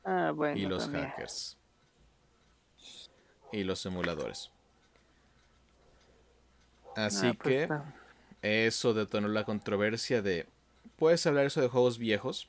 [0.04, 0.58] Ah, bueno.
[0.58, 1.59] Y los hackers.
[3.52, 4.50] Y los emuladores.
[6.96, 7.78] Así ah, pues que
[8.42, 10.46] eso detonó la controversia de...
[10.96, 12.48] Puedes hablar eso de juegos viejos,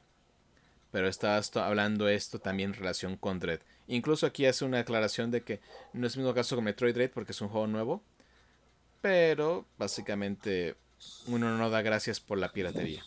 [0.91, 3.61] pero estás hablando esto también en relación con Dread.
[3.87, 5.59] Incluso aquí hace una aclaración de que
[5.93, 8.01] no es el mismo caso con Metroid Dread porque es un juego nuevo,
[9.01, 10.75] pero básicamente
[11.27, 13.03] uno no da gracias por la piratería.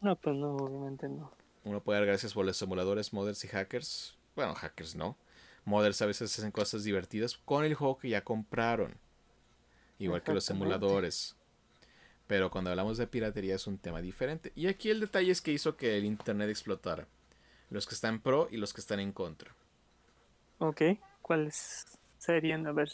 [0.00, 1.32] No, pues no, obviamente no.
[1.64, 4.16] Uno puede dar gracias por los emuladores, modders y hackers.
[4.34, 5.16] Bueno, hackers no.
[5.64, 8.94] Modders a veces hacen cosas divertidas con el juego que ya compraron.
[9.98, 11.36] Igual que los emuladores.
[12.26, 14.52] Pero cuando hablamos de piratería es un tema diferente.
[14.56, 17.06] Y aquí el detalle es que hizo que el Internet explotara.
[17.70, 19.54] Los que están pro y los que están en contra.
[20.58, 20.82] Ok,
[21.20, 21.84] ¿cuáles
[22.18, 22.66] serían?
[22.66, 22.90] A ver.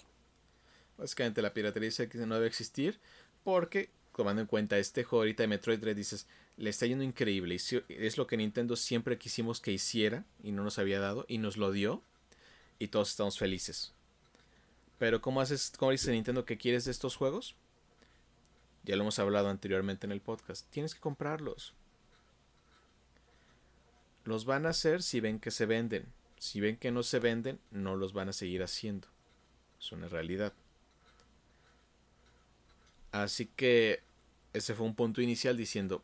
[0.97, 2.99] Básicamente la piratería dice que no debe existir
[3.45, 7.57] porque, tomando en cuenta este juego ahorita de Metroid Dread, dices, le está yendo increíble.
[7.57, 11.39] Y es lo que Nintendo siempre quisimos que hiciera y no nos había dado y
[11.39, 12.03] nos lo dio
[12.79, 13.93] y todos estamos felices.
[14.99, 17.55] Pero ¿cómo haces, cómo dice Nintendo que quieres de estos juegos?
[18.85, 20.67] Ya lo hemos hablado anteriormente en el podcast.
[20.71, 21.75] Tienes que comprarlos.
[24.25, 26.07] Los van a hacer si ven que se venden.
[26.39, 29.09] Si ven que no se venden, no los van a seguir haciendo.
[29.81, 30.53] Es una realidad.
[33.13, 34.03] Así que
[34.53, 36.03] ese fue un punto inicial diciendo,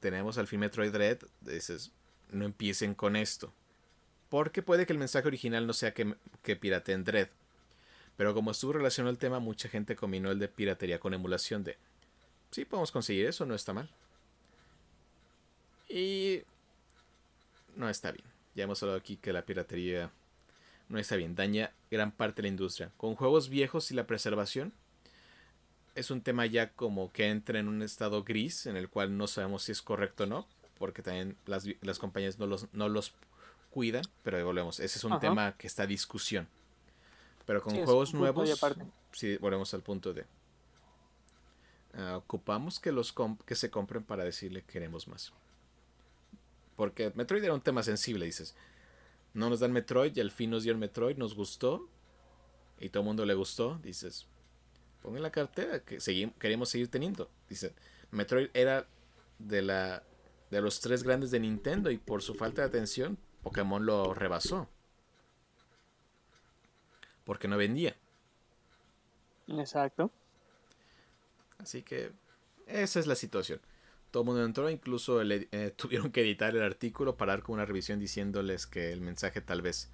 [0.00, 1.92] tenemos al fin Metroid Dread, dices,
[2.30, 3.52] no empiecen con esto.
[4.28, 7.28] Porque puede que el mensaje original no sea que, que pirateen Dread.
[8.16, 11.76] Pero como estuvo relacionado al tema, mucha gente combinó el de piratería con emulación de...
[12.50, 13.88] Sí, podemos conseguir eso, no está mal.
[15.88, 16.42] Y...
[17.76, 18.24] No está bien.
[18.54, 20.10] Ya hemos hablado aquí que la piratería
[20.88, 21.36] no está bien.
[21.36, 22.90] Daña gran parte de la industria.
[22.96, 24.72] Con juegos viejos y la preservación,
[25.94, 29.26] es un tema ya como que entra en un estado gris en el cual no
[29.26, 30.46] sabemos si es correcto o no,
[30.78, 33.14] porque también las, compañías no los, no los
[33.70, 36.48] cuidan, pero volvemos, ese es un tema que está a discusión.
[37.46, 38.60] Pero con juegos nuevos,
[39.12, 40.26] si volvemos al punto de...
[41.94, 43.14] Ah, ocupamos que, los
[43.46, 45.32] que se compren para decirle queremos más.
[46.76, 48.54] Porque Metroid era un tema sensible, dices.
[49.34, 51.88] No nos dan Metroid y al fin nos dieron Metroid, nos gustó.
[52.78, 53.78] Y todo el mundo le gustó.
[53.82, 54.26] Dices,
[55.02, 57.30] pongan la cartera que seguimos, queremos seguir teniendo.
[57.48, 57.74] Dice,
[58.10, 58.86] Metroid era
[59.38, 60.04] de, la,
[60.50, 63.18] de los tres grandes de Nintendo y por su falta de atención,
[63.48, 64.68] Pokémon lo rebasó
[67.28, 67.94] porque no vendía.
[69.48, 70.10] Exacto.
[71.58, 72.10] Así que
[72.66, 73.60] esa es la situación.
[74.10, 77.66] Todo el mundo entró, incluso eh, tuvieron que editar el artículo para dar con una
[77.66, 79.90] revisión diciéndoles que el mensaje tal vez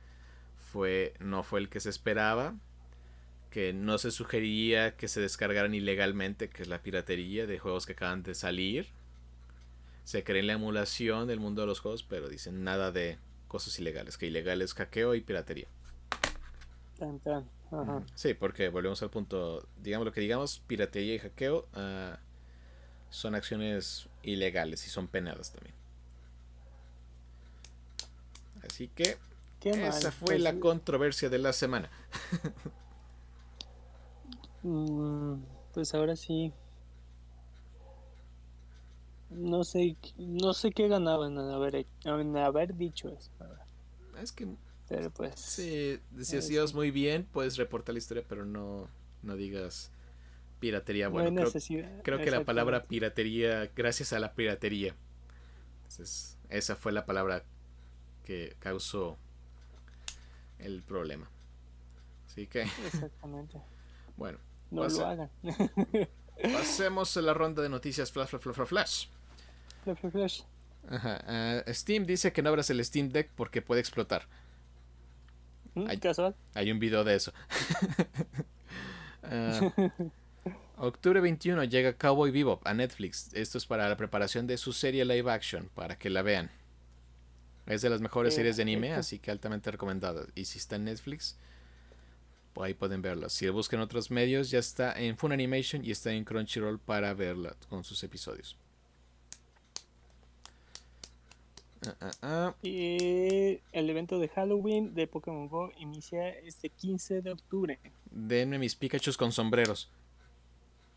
[0.59, 2.55] fue no fue el que se esperaba,
[3.51, 7.95] que no se sugería que se descargaran ilegalmente, que es la piratería de juegos que
[7.95, 8.89] acaban de salir.
[10.05, 13.19] Se cree en la emulación del mundo de los juegos, pero dicen nada de
[13.55, 15.69] cosas ilegales, que ilegal es hackeo y piratería.
[18.17, 22.19] Sí, porque volvemos al punto, digamos lo que digamos, piratería y hackeo ah,
[23.11, 25.77] son acciones ilegales y son penadas también.
[28.67, 29.19] Así que
[29.63, 31.91] esa fue la pues, controversia de la semana.
[34.65, 36.53] Mm, Pues ahora sí.
[39.29, 43.31] No sé, no sé qué ganaban en haber, en haber dicho eso.
[44.25, 44.49] Es que.
[44.89, 45.39] Pero pues.
[45.39, 48.89] Sí, decías muy bien, puedes reportar la historia, pero no,
[49.22, 49.93] no digas
[50.61, 51.09] piratería.
[51.09, 54.97] Bueno, creo, creo que la palabra piratería, gracias a la piratería.
[55.77, 57.45] Entonces, esa fue la palabra
[58.25, 59.18] que causó
[60.59, 61.31] el problema.
[62.27, 62.62] Así que.
[62.62, 63.61] Exactamente.
[64.16, 64.39] bueno.
[64.70, 65.31] No lo hagan.
[66.43, 69.09] pasemos a la ronda de noticias flash, flash, flash, flash.
[69.85, 70.43] Flash, flash, flash.
[70.89, 71.62] Ajá.
[71.66, 74.28] Uh, Steam dice que no abras el Steam Deck porque puede explotar.
[75.74, 75.87] ¿Mm?
[75.89, 76.35] Hay, casual.
[76.55, 77.32] Hay un video de eso.
[79.22, 79.91] uh,
[80.76, 83.30] octubre 21 llega Cowboy Bebop a Netflix.
[83.32, 86.51] Esto es para la preparación de su serie live action, para que la vean.
[87.66, 90.26] Es de las mejores series de anime, así que altamente recomendada.
[90.35, 91.39] Y si está en Netflix,
[92.53, 93.30] pues ahí pueden verla.
[93.30, 97.82] Si buscan otros medios, ya está en Funimation y está en Crunchyroll para verla con
[97.82, 98.59] sus episodios.
[101.87, 102.55] Ah, ah, ah.
[102.62, 107.78] Y el evento de Halloween de Pokémon Go inicia este 15 de octubre.
[108.11, 109.91] Denme mis Pikachu con sombreros.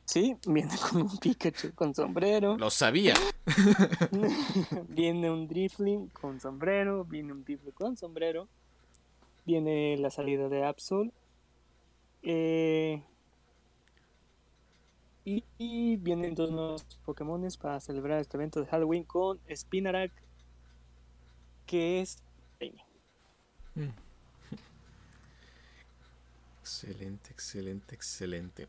[0.05, 2.57] Sí, viene con un Pikachu con sombrero.
[2.57, 3.13] Lo sabía.
[4.89, 7.03] viene un Drifling con sombrero.
[7.03, 8.47] Viene un Drifling con sombrero.
[9.45, 11.11] Viene la salida de Absol.
[12.23, 13.01] Eh,
[15.57, 20.11] y, vienen dos nuevos Pokémon para celebrar este evento de Halloween con Spinarak,
[21.67, 22.17] que es
[23.75, 23.81] mm.
[26.61, 28.67] Excelente, excelente, excelente.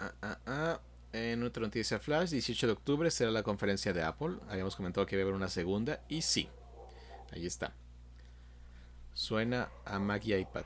[0.00, 0.80] Ah, ah, ah.
[1.12, 4.36] En otra noticia flash, 18 de octubre será la conferencia de Apple.
[4.50, 6.48] Habíamos comentado que iba a haber una segunda y sí,
[7.32, 7.72] ahí está.
[9.14, 10.64] Suena a Mac y iPad.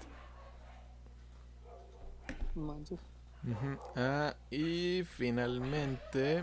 [4.50, 6.42] y finalmente,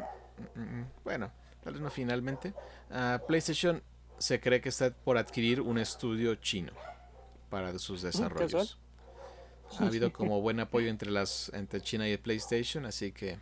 [0.55, 2.53] mm, mm, bueno, tal vez no finalmente,
[3.27, 3.83] PlayStation
[4.17, 6.73] se cree que está por adquirir un estudio chino
[7.49, 8.77] para sus desarrollos
[9.79, 13.37] ha habido como buen apoyo entre las entre China y PlayStation, así que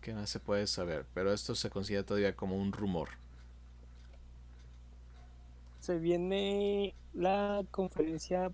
[0.00, 3.10] que no se puede saber, pero esto se considera todavía como un rumor.
[5.80, 8.52] Se viene la conferencia,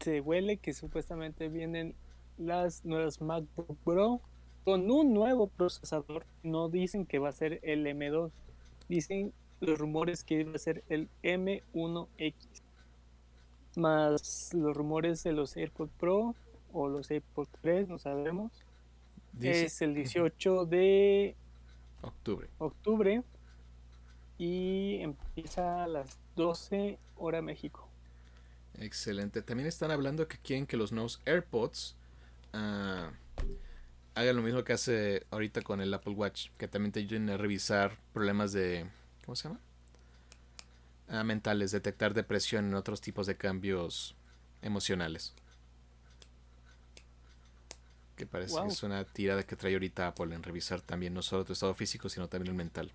[0.00, 1.94] se huele que supuestamente vienen
[2.38, 4.20] las nuevas MacBook Pro
[4.64, 6.24] con un nuevo procesador.
[6.42, 8.30] No dicen que va a ser el M2,
[8.88, 12.34] dicen los rumores que va a ser el M1X
[13.76, 16.34] más los rumores de los AirPods Pro
[16.72, 18.52] o los AirPods 3, no sabemos.
[19.40, 21.36] Es el 18 de
[22.00, 22.48] octubre.
[22.58, 23.22] octubre
[24.38, 27.88] y empieza a las 12 hora México.
[28.78, 29.42] Excelente.
[29.42, 31.96] También están hablando que quieren que los nuevos AirPods
[32.54, 33.10] uh,
[34.14, 37.36] hagan lo mismo que hace ahorita con el Apple Watch, que también te ayuden a
[37.36, 38.86] revisar problemas de...
[39.26, 39.60] ¿Cómo se llama?
[41.24, 44.16] mentales, detectar depresión en otros tipos de cambios
[44.62, 45.34] emocionales.
[48.16, 51.44] Que parece que es una tirada que trae ahorita Apple en revisar también no solo
[51.44, 52.90] tu estado físico, sino también el mental.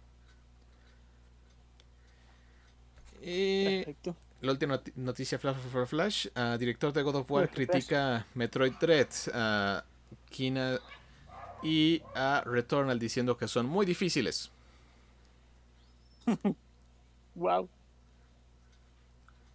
[3.21, 3.86] Y
[4.41, 9.07] la última noticia Flash for Flash, uh, director de God of War critica Metroid Dread,
[9.34, 9.86] a
[10.29, 10.79] Kina
[11.61, 14.51] y a Returnal diciendo que son muy difíciles.
[17.36, 17.69] wow.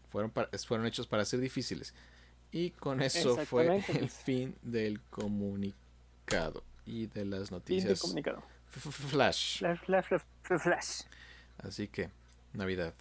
[0.08, 0.32] Fueron,
[0.66, 1.94] fueron hechos para ser difíciles.
[2.52, 8.00] Y con eso fue el fin del comunicado y de las noticias.
[8.68, 9.58] Flash.
[9.58, 10.22] Flash, flash,
[10.62, 11.02] flash.
[11.58, 12.10] Así que,
[12.52, 12.94] Navidad.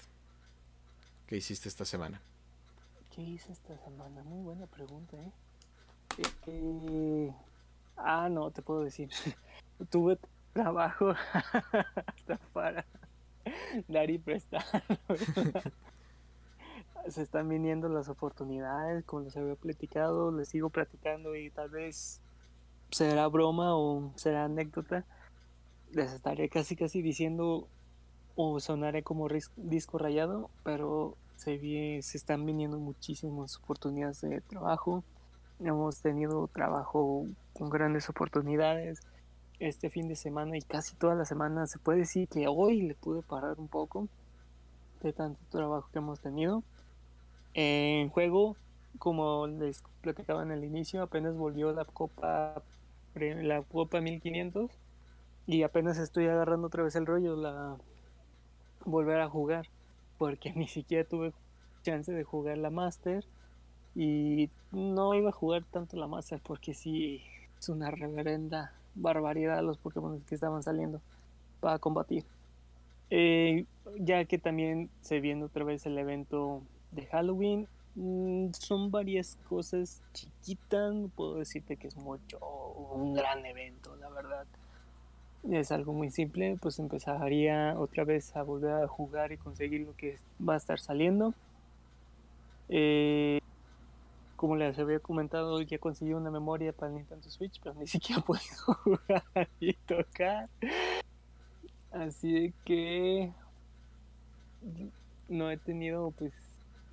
[1.27, 2.21] ¿Qué hiciste esta semana?
[3.15, 4.23] ¿Qué hice esta semana?
[4.23, 5.31] Muy buena pregunta, ¿eh?
[6.47, 7.33] eh
[7.97, 9.09] ah, no, te puedo decir.
[9.89, 10.17] Tuve
[10.53, 12.85] trabajo hasta para
[13.87, 14.63] dar y prestar
[17.09, 22.19] se están viniendo las oportunidades, como les había platicado, les sigo platicando y tal vez
[22.89, 25.05] será broma o será anécdota.
[25.91, 27.67] Les estaré casi casi diciendo
[28.35, 35.03] o sonaré como disco rayado, pero se, se están viniendo muchísimas oportunidades de trabajo.
[35.59, 38.99] Hemos tenido trabajo con grandes oportunidades
[39.59, 41.67] este fin de semana y casi toda la semana.
[41.67, 44.07] Se puede decir que hoy le pude parar un poco
[45.01, 46.63] de tanto trabajo que hemos tenido.
[47.53, 48.55] En juego,
[48.97, 52.61] como les platicaba en el inicio, apenas volvió la Copa
[53.15, 54.69] la Copa 1500
[55.47, 57.77] y apenas estoy agarrando otra vez el rollo la
[58.83, 59.67] volver a jugar
[60.17, 61.33] porque ni siquiera tuve
[61.83, 63.23] chance de jugar la Master
[63.95, 67.21] y no iba a jugar tanto la Master porque sí
[67.57, 71.01] es una reverenda barbaridad los Pokémon que estaban saliendo
[71.59, 72.25] para combatir.
[73.09, 73.65] Eh,
[73.99, 80.01] ya que también se viene otra vez el evento de Halloween, mm, son varias cosas
[80.13, 82.39] chiquitas, no puedo decirte que es mucho
[82.93, 84.45] un gran evento, la verdad.
[85.51, 89.95] Es algo muy simple, pues empezaría otra vez a volver a jugar y conseguir lo
[89.95, 91.35] que va a estar saliendo.
[92.69, 93.39] Eh,
[94.35, 98.41] como les había comentado, ya conseguí una memoria para Nintendo Switch, pero ni siquiera puedo
[98.83, 100.49] jugar y tocar.
[101.91, 103.31] Así que
[105.29, 106.33] no he tenido pues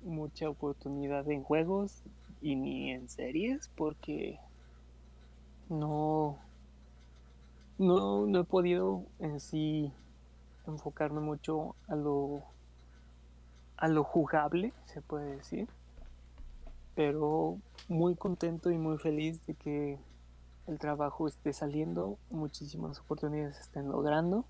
[0.03, 2.01] mucha oportunidad en juegos
[2.41, 4.39] y ni en series porque
[5.69, 6.37] no
[7.77, 9.91] no, no he podido en sí
[10.67, 12.43] enfocarme mucho a lo
[13.77, 15.67] a lo jugable se puede decir
[16.95, 19.99] pero muy contento y muy feliz de que
[20.67, 24.45] el trabajo esté saliendo muchísimas oportunidades estén logrando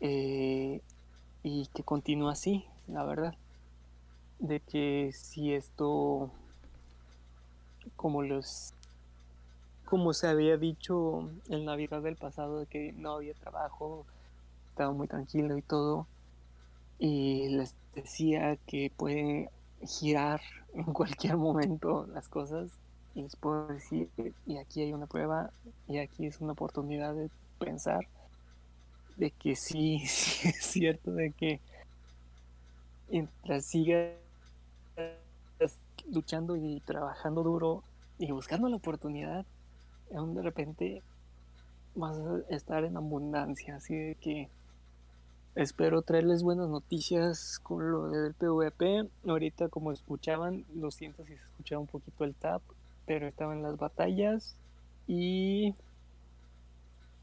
[0.00, 0.80] eh,
[1.42, 3.34] y que continúe así, la verdad.
[4.38, 6.30] De que si esto,
[7.96, 8.74] como los,
[9.84, 14.04] como se había dicho en Navidad del pasado, de que no había trabajo,
[14.70, 16.06] estaba muy tranquilo y todo,
[16.98, 19.50] y les decía que puede
[19.82, 20.40] girar
[20.74, 22.70] en cualquier momento las cosas,
[23.14, 24.08] y les puedo decir,
[24.46, 25.50] y aquí hay una prueba,
[25.86, 28.06] y aquí es una oportunidad de pensar
[29.16, 31.60] de que sí, sí es cierto de que
[33.08, 34.14] mientras sigas
[36.10, 37.82] luchando y trabajando duro
[38.18, 39.46] y buscando la oportunidad,
[40.10, 41.02] de repente
[41.94, 44.48] vas a estar en abundancia, así de que
[45.54, 49.08] espero traerles buenas noticias con lo del PvP.
[49.26, 52.62] Ahorita como escuchaban, lo siento si se escuchaba un poquito el tap,
[53.06, 54.56] pero estaba en las batallas
[55.06, 55.74] y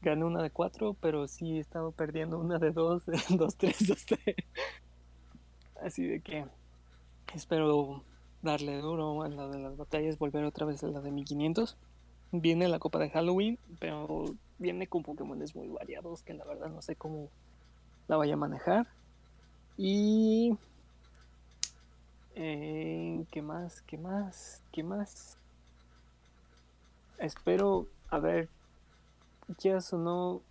[0.00, 4.06] gané una de cuatro, pero sí he estado perdiendo una de dos, dos, tres, dos,
[4.06, 4.36] tres.
[5.82, 6.46] Así de que
[7.34, 8.02] espero
[8.40, 11.76] darle duro a la de las batallas, volver otra vez a la de 1500.
[12.32, 14.24] Viene la copa de Halloween, pero
[14.58, 17.28] viene con Pokémones muy variados que la verdad no sé cómo
[18.08, 18.86] la vaya a manejar.
[19.76, 20.56] Y...
[22.34, 23.82] Eh, ¿Qué más?
[23.82, 24.62] ¿Qué más?
[24.72, 25.36] ¿Qué más?
[27.18, 28.48] Espero a ver
[29.92, 30.42] o no,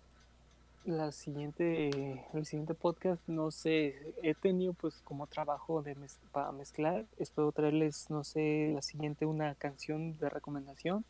[0.84, 1.90] la siguiente,
[2.32, 5.96] el siguiente podcast, no sé, he tenido pues como trabajo de
[6.32, 11.04] para mezclar, espero traerles, no sé, la siguiente una canción de recomendación,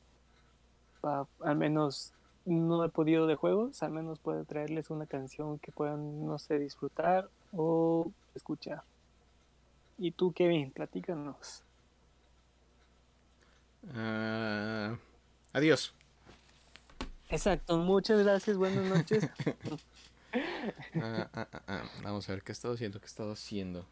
[1.01, 2.13] para, al menos
[2.45, 6.59] no he podido de juegos, al menos puedo traerles una canción que puedan, no sé,
[6.59, 8.83] disfrutar o escuchar.
[9.99, 10.71] ¿Y tú, Kevin?
[10.71, 11.63] Platícanos.
[13.85, 14.97] Uh,
[15.53, 15.95] adiós.
[17.29, 19.29] Exacto, muchas gracias, buenas noches.
[20.95, 23.85] Ah, ah, ah, Vamos a ver qué he estado haciendo, qué he estado haciendo.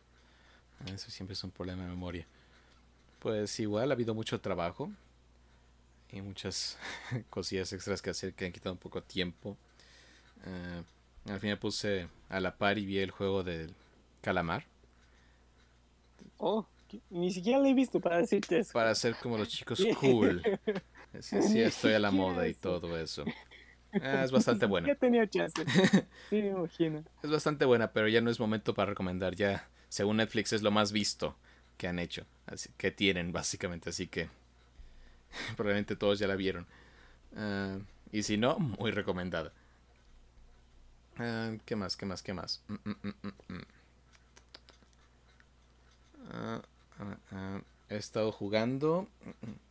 [0.87, 2.27] Eso siempre es un problema de memoria.
[3.19, 4.91] Pues igual ha habido mucho trabajo
[6.13, 6.79] y muchas
[7.31, 9.57] cosillas extras que hacer que han quitado un poco tiempo.
[11.27, 13.75] al final puse a la par y vi el juego del
[14.23, 14.65] calamar.
[16.39, 16.67] Oh,
[17.11, 18.73] ni siquiera lo he visto para decirte eso.
[18.73, 20.43] Para ser como los chicos cool.
[21.21, 23.25] Sí, estoy a la moda y todo eso.
[24.01, 24.87] Ah, es bastante buena.
[24.87, 25.65] Ya tenía chance.
[26.29, 27.03] Sí, me imagino.
[27.21, 29.35] Es bastante buena, pero ya no es momento para recomendar.
[29.35, 31.37] Ya, según Netflix, es lo más visto
[31.79, 32.27] que han hecho.
[32.47, 33.91] Así que tienen, básicamente.
[33.91, 34.29] Así que
[35.57, 36.67] probablemente todos ya la vieron.
[37.37, 37.79] Ah,
[38.13, 39.53] y si no, muy recomendada.
[41.19, 41.97] Ah, ¿Qué más?
[41.97, 42.23] ¿Qué más?
[42.23, 42.63] ¿Qué más?
[42.69, 43.13] Mm, mm,
[47.33, 49.09] mm, he estado jugando.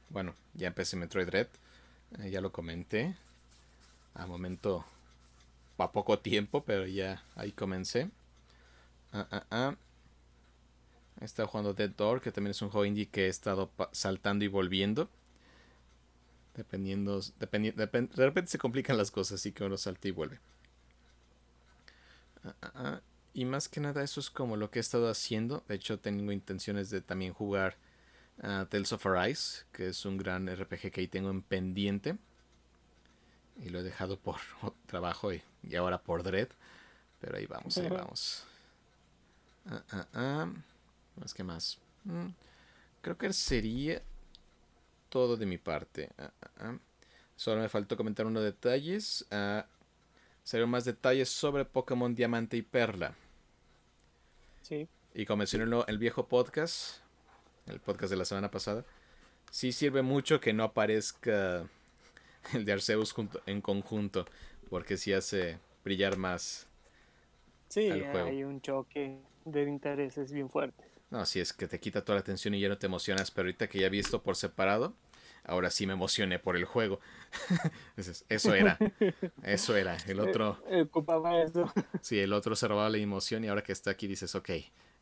[0.10, 1.48] Bueno, ya empecé Metroid Red.
[2.20, 3.16] Eh, ya lo comenté.
[4.16, 4.86] A momento.
[5.78, 8.10] A poco tiempo, pero ya ahí comencé.
[9.14, 9.76] Ah, ah, ah.
[11.22, 14.46] He estado jugando Dead Door, que también es un juego indie que he estado saltando
[14.46, 15.10] y volviendo.
[16.60, 17.22] Dependiendo.
[17.22, 20.40] de repente se complican las cosas, así que uno salta y vuelve.
[23.34, 25.64] y más que nada, eso es como lo que he estado haciendo.
[25.70, 27.78] De hecho, tengo intenciones de también jugar
[28.42, 32.18] Tales of Arise, que es un gran RPG que ahí tengo en pendiente.
[33.64, 34.38] Y lo he dejado por
[34.86, 35.42] trabajo y,
[35.78, 36.50] ahora por Dread.
[37.22, 38.44] Pero ahí vamos, ahí vamos.
[39.66, 40.54] Ah, ah, ah.
[41.16, 41.78] Más que más.
[42.04, 42.28] Mm,
[43.02, 44.02] creo que sería
[45.10, 46.10] todo de mi parte.
[47.36, 49.26] Solo me faltó comentar unos detalles.
[50.44, 53.16] Serían más detalles sobre Pokémon Diamante y Perla.
[54.62, 54.88] Sí.
[55.14, 57.02] Y como mencioné el viejo podcast,
[57.68, 58.86] el podcast de la semana pasada,
[59.52, 61.68] sí sirve mucho que no aparezca
[62.54, 63.16] el de Arceus
[63.46, 64.26] en conjunto,
[64.70, 66.68] porque sí hace brillar más.
[67.68, 70.84] Sí, hay un choque de intereses bien fuerte.
[71.12, 73.48] No, sí, es que te quita toda la atención y ya no te emocionas, pero
[73.48, 74.94] ahorita que ya he visto por separado,
[75.44, 77.00] ahora sí me emocioné por el juego.
[78.30, 78.78] eso era,
[79.44, 79.98] eso era.
[80.08, 80.64] El otro...
[80.70, 81.72] Eh, ocupaba eso.
[82.02, 84.50] Sí, el otro se robaba la emoción y ahora que está aquí dices, ok,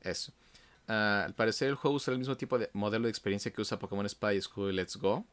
[0.02, 0.32] eso.
[0.88, 3.78] Ah, al parecer el juego usa el mismo tipo de modelo de experiencia que usa
[3.78, 5.26] Pokémon Spy School Let's Go.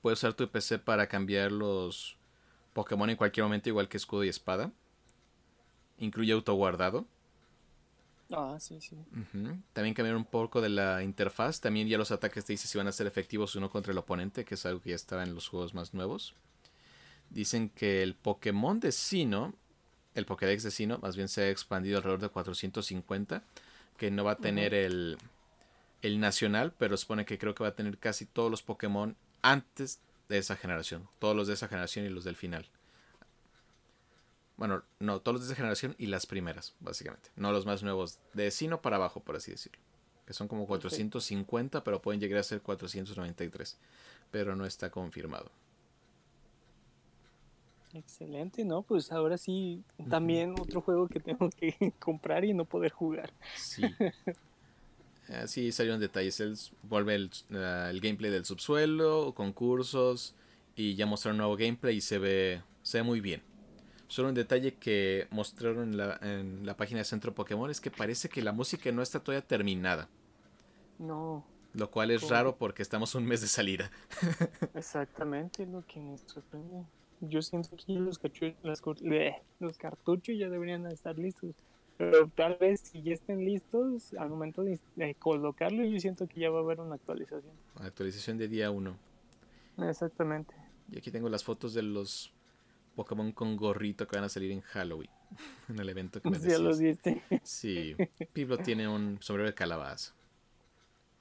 [0.00, 2.16] Puedes usar tu PC para cambiar los
[2.72, 4.72] Pokémon en cualquier momento, igual que escudo y espada.
[5.98, 7.06] Incluye autoguardado.
[8.32, 8.96] Ah, sí, sí.
[9.72, 11.60] También cambiar un poco de la interfaz.
[11.60, 13.98] También ya los ataques te dice si van a ser efectivos o no contra el
[13.98, 16.34] oponente, que es algo que ya estaba en los juegos más nuevos.
[17.30, 19.54] Dicen que el Pokémon de Sino,
[20.14, 23.42] el Pokédex de Sino, más bien se ha expandido alrededor de 450.
[23.96, 25.18] Que no va a tener el,
[26.00, 30.00] el nacional, pero supone que creo que va a tener casi todos los Pokémon antes
[30.28, 31.08] de esa generación.
[31.18, 32.66] Todos los de esa generación y los del final.
[34.56, 37.30] Bueno, no, todos los de esa generación y las primeras, básicamente.
[37.36, 39.80] No los más nuevos, de Sino para abajo, por así decirlo.
[40.26, 43.78] Que son como 450, pero pueden llegar a ser 493.
[44.30, 45.50] Pero no está confirmado.
[47.94, 48.82] Excelente, ¿no?
[48.82, 53.32] Pues ahora sí, también otro juego que tengo que comprar y no poder jugar.
[53.56, 53.82] Sí.
[55.28, 56.40] Así salieron detalles.
[56.40, 60.34] Él vuelve el, el, gameplay del subsuelo, concursos
[60.74, 63.42] y ya mostraron nuevo gameplay y se ve, se ve muy bien.
[64.12, 68.42] Solo un detalle que mostraron en la, página de Centro Pokémon es que parece que
[68.42, 70.06] la música no está todavía terminada.
[70.98, 71.46] No.
[71.72, 73.90] Lo cual es raro porque estamos un mes de salida.
[74.74, 76.84] Exactamente, lo que me sorprende.
[77.22, 78.20] Yo siento que los,
[79.60, 81.54] los cartuchos ya deberían estar listos.
[81.96, 84.78] Pero tal vez si ya estén listos, al momento de,
[85.20, 87.54] colocarlo, yo siento que ya va a haber una actualización.
[87.76, 88.94] Actualización de día 1.
[89.88, 90.54] Exactamente.
[90.90, 92.34] Y aquí tengo las fotos de los
[92.94, 95.10] Pokémon con gorrito que van a salir en Halloween.
[95.68, 96.58] en el evento que me decías.
[96.58, 97.22] Ya los viste.
[97.42, 97.96] Sí.
[98.32, 100.14] Piblo tiene un sombrero de calabaza.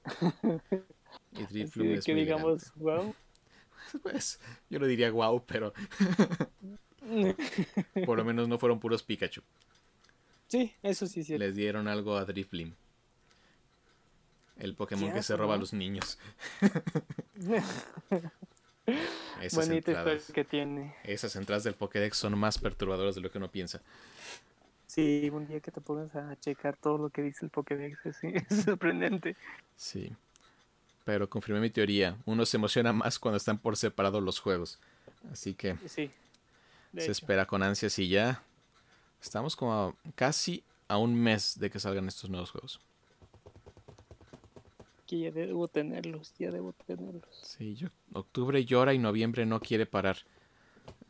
[1.33, 3.13] Y Drifloom es que digamos, wow.
[4.01, 4.39] Pues
[4.69, 5.73] yo no diría wow, pero
[8.05, 9.41] por lo menos no fueron puros Pikachu.
[10.47, 11.37] Sí, eso sí, sí.
[11.37, 12.73] Les dieron algo a Drifloom.
[14.57, 16.19] El Pokémon que se roba a los niños.
[19.41, 20.95] Esas entradas, que tiene.
[21.03, 23.81] Esas entradas del Pokédex son más perturbadoras de lo que uno piensa.
[24.87, 28.63] Sí, un día que te pongas a checar todo lo que dice el Pokédex es,
[28.63, 29.35] sorprendente.
[29.75, 30.13] Sí.
[31.05, 32.17] Pero confirmé mi teoría.
[32.25, 34.79] Uno se emociona más cuando están por separado los juegos.
[35.31, 36.11] Así que sí,
[36.97, 38.43] se espera con ansias y ya
[39.21, 42.81] estamos como casi a un mes de que salgan estos nuevos juegos
[45.19, 47.23] ya debo tenerlos, ya debo tenerlos.
[47.43, 50.17] Sí, yo, octubre llora y noviembre no quiere parar.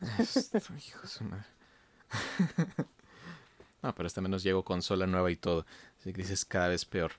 [3.82, 5.64] no, pero esta menos llego consola nueva y todo.
[6.00, 7.12] Así que dices cada vez peor.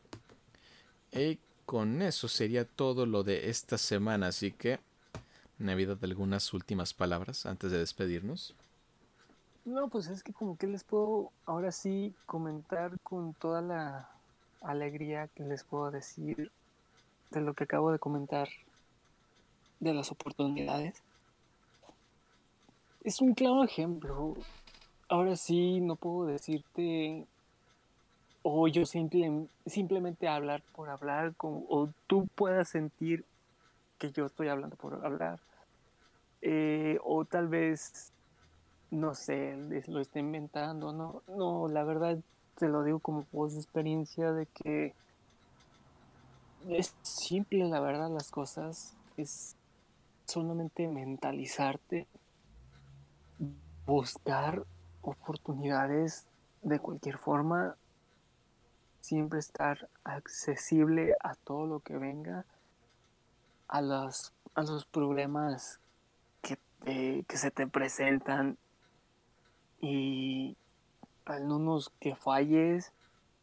[1.12, 4.28] Y con eso sería todo lo de esta semana.
[4.28, 4.80] Así que,
[5.58, 8.56] Navidad, algunas últimas palabras antes de despedirnos.
[9.66, 14.10] No, pues es que como que les puedo ahora sí comentar con toda la
[14.62, 16.52] alegría que les puedo decir
[17.34, 18.48] de lo que acabo de comentar
[19.80, 21.02] de las oportunidades.
[23.04, 24.36] Es un claro ejemplo.
[25.10, 27.26] Ahora sí no puedo decirte
[28.44, 33.26] o yo simple, simplemente hablar por hablar o tú puedas sentir
[33.98, 35.40] que yo estoy hablando por hablar.
[36.42, 38.12] Eh, o tal vez,
[38.92, 39.56] no sé,
[39.88, 40.92] lo esté inventando.
[40.92, 42.20] No, no, la verdad
[42.56, 44.94] te lo digo como voz de experiencia de que
[46.70, 48.96] es simple, la verdad, las cosas.
[49.18, 49.56] Es
[50.26, 52.08] solamente mentalizarte,
[53.86, 54.64] buscar
[55.02, 56.26] oportunidades
[56.62, 57.76] de cualquier forma,
[59.02, 62.46] siempre estar accesible a todo lo que venga,
[63.68, 65.80] a los, a los problemas
[66.42, 66.58] que,
[67.28, 68.58] que se te presentan
[69.82, 70.56] y
[71.28, 72.94] en unos que falles,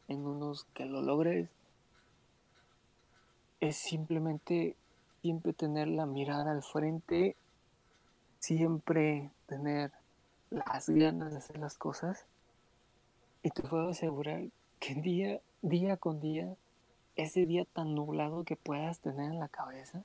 [0.09, 1.51] en unos que lo logres
[3.61, 4.77] es simplemente
[5.23, 7.37] siempre tener la mirada al frente,
[8.39, 9.93] siempre tener
[10.51, 12.24] las ganas de hacer las cosas.
[13.43, 14.45] Y te puedo asegurar
[14.78, 16.55] que día, día con día,
[17.16, 20.03] ese día tan nublado que puedas tener en la cabeza,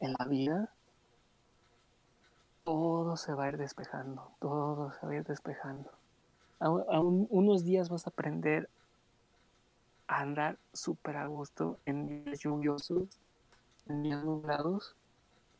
[0.00, 0.70] en la vida,
[2.64, 5.90] todo se va a ir despejando, todo se va a ir despejando.
[6.60, 8.68] A, unos días vas a aprender
[10.06, 13.08] andar súper a gusto en días lluviosos,
[13.88, 14.94] en días nublados,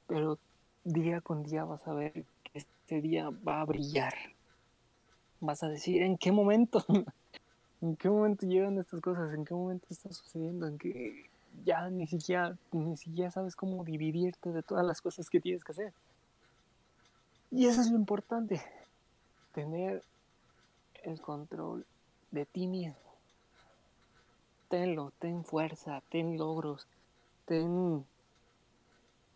[0.06, 0.38] pero
[0.84, 4.14] día con día vas a ver que este día va a brillar.
[5.40, 6.84] Vas a decir, ¿en qué momento?
[7.80, 9.34] ¿En qué momento llegan estas cosas?
[9.34, 10.66] ¿En qué momento está sucediendo?
[10.66, 11.26] ¿En qué
[11.64, 15.72] ya ni siquiera, ni siquiera sabes cómo dividirte de todas las cosas que tienes que
[15.72, 15.92] hacer?
[17.50, 18.60] Y eso es lo importante,
[19.52, 20.02] tener
[21.04, 21.86] el control
[22.30, 23.03] de ti mismo.
[25.20, 26.88] Ten fuerza, ten logros,
[27.44, 28.04] ten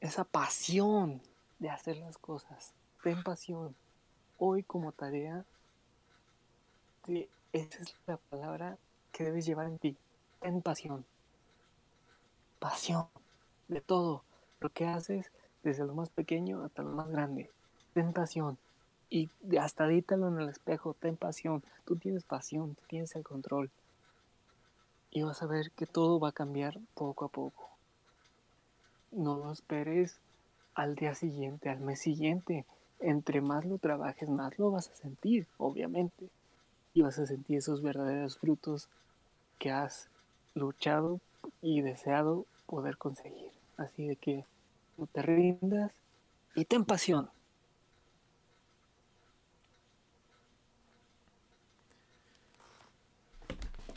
[0.01, 1.23] esa pasión
[1.61, 2.75] de hacer las cosas.
[3.05, 3.77] Ten pasión.
[4.39, 5.45] Hoy como tarea,
[7.53, 8.79] esa es la palabra
[9.13, 9.97] que debes llevar en ti.
[10.41, 11.05] Ten pasión.
[12.59, 13.07] Pasión
[13.69, 14.25] de todo
[14.59, 15.31] lo que haces,
[15.63, 17.49] desde lo más pequeño hasta lo más grande.
[17.95, 18.59] Ten pasión.
[19.09, 21.63] Y hasta dítalo en el espejo, ten pasión.
[21.85, 23.71] Tú tienes pasión, tú tienes el control.
[25.11, 27.71] Y vas a ver que todo va a cambiar poco a poco.
[29.11, 30.19] No lo esperes
[30.75, 32.65] al día siguiente, al mes siguiente.
[33.01, 36.29] Entre más lo trabajes, más lo vas a sentir, obviamente.
[36.95, 38.89] Y vas a sentir esos verdaderos frutos
[39.59, 40.09] que has
[40.55, 41.21] luchado
[41.63, 43.51] y deseado poder conseguir.
[43.77, 44.45] Así de que
[44.97, 45.93] no te rindas
[46.55, 47.31] y ten pasión.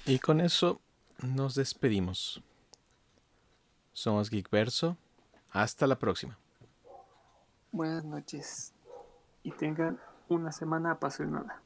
[0.05, 0.79] Y con eso
[1.23, 2.41] nos despedimos.
[3.93, 4.97] Somos Geekverso.
[5.51, 6.37] Hasta la próxima.
[7.71, 8.73] Buenas noches
[9.43, 9.99] y tengan
[10.29, 11.61] una semana apasionada.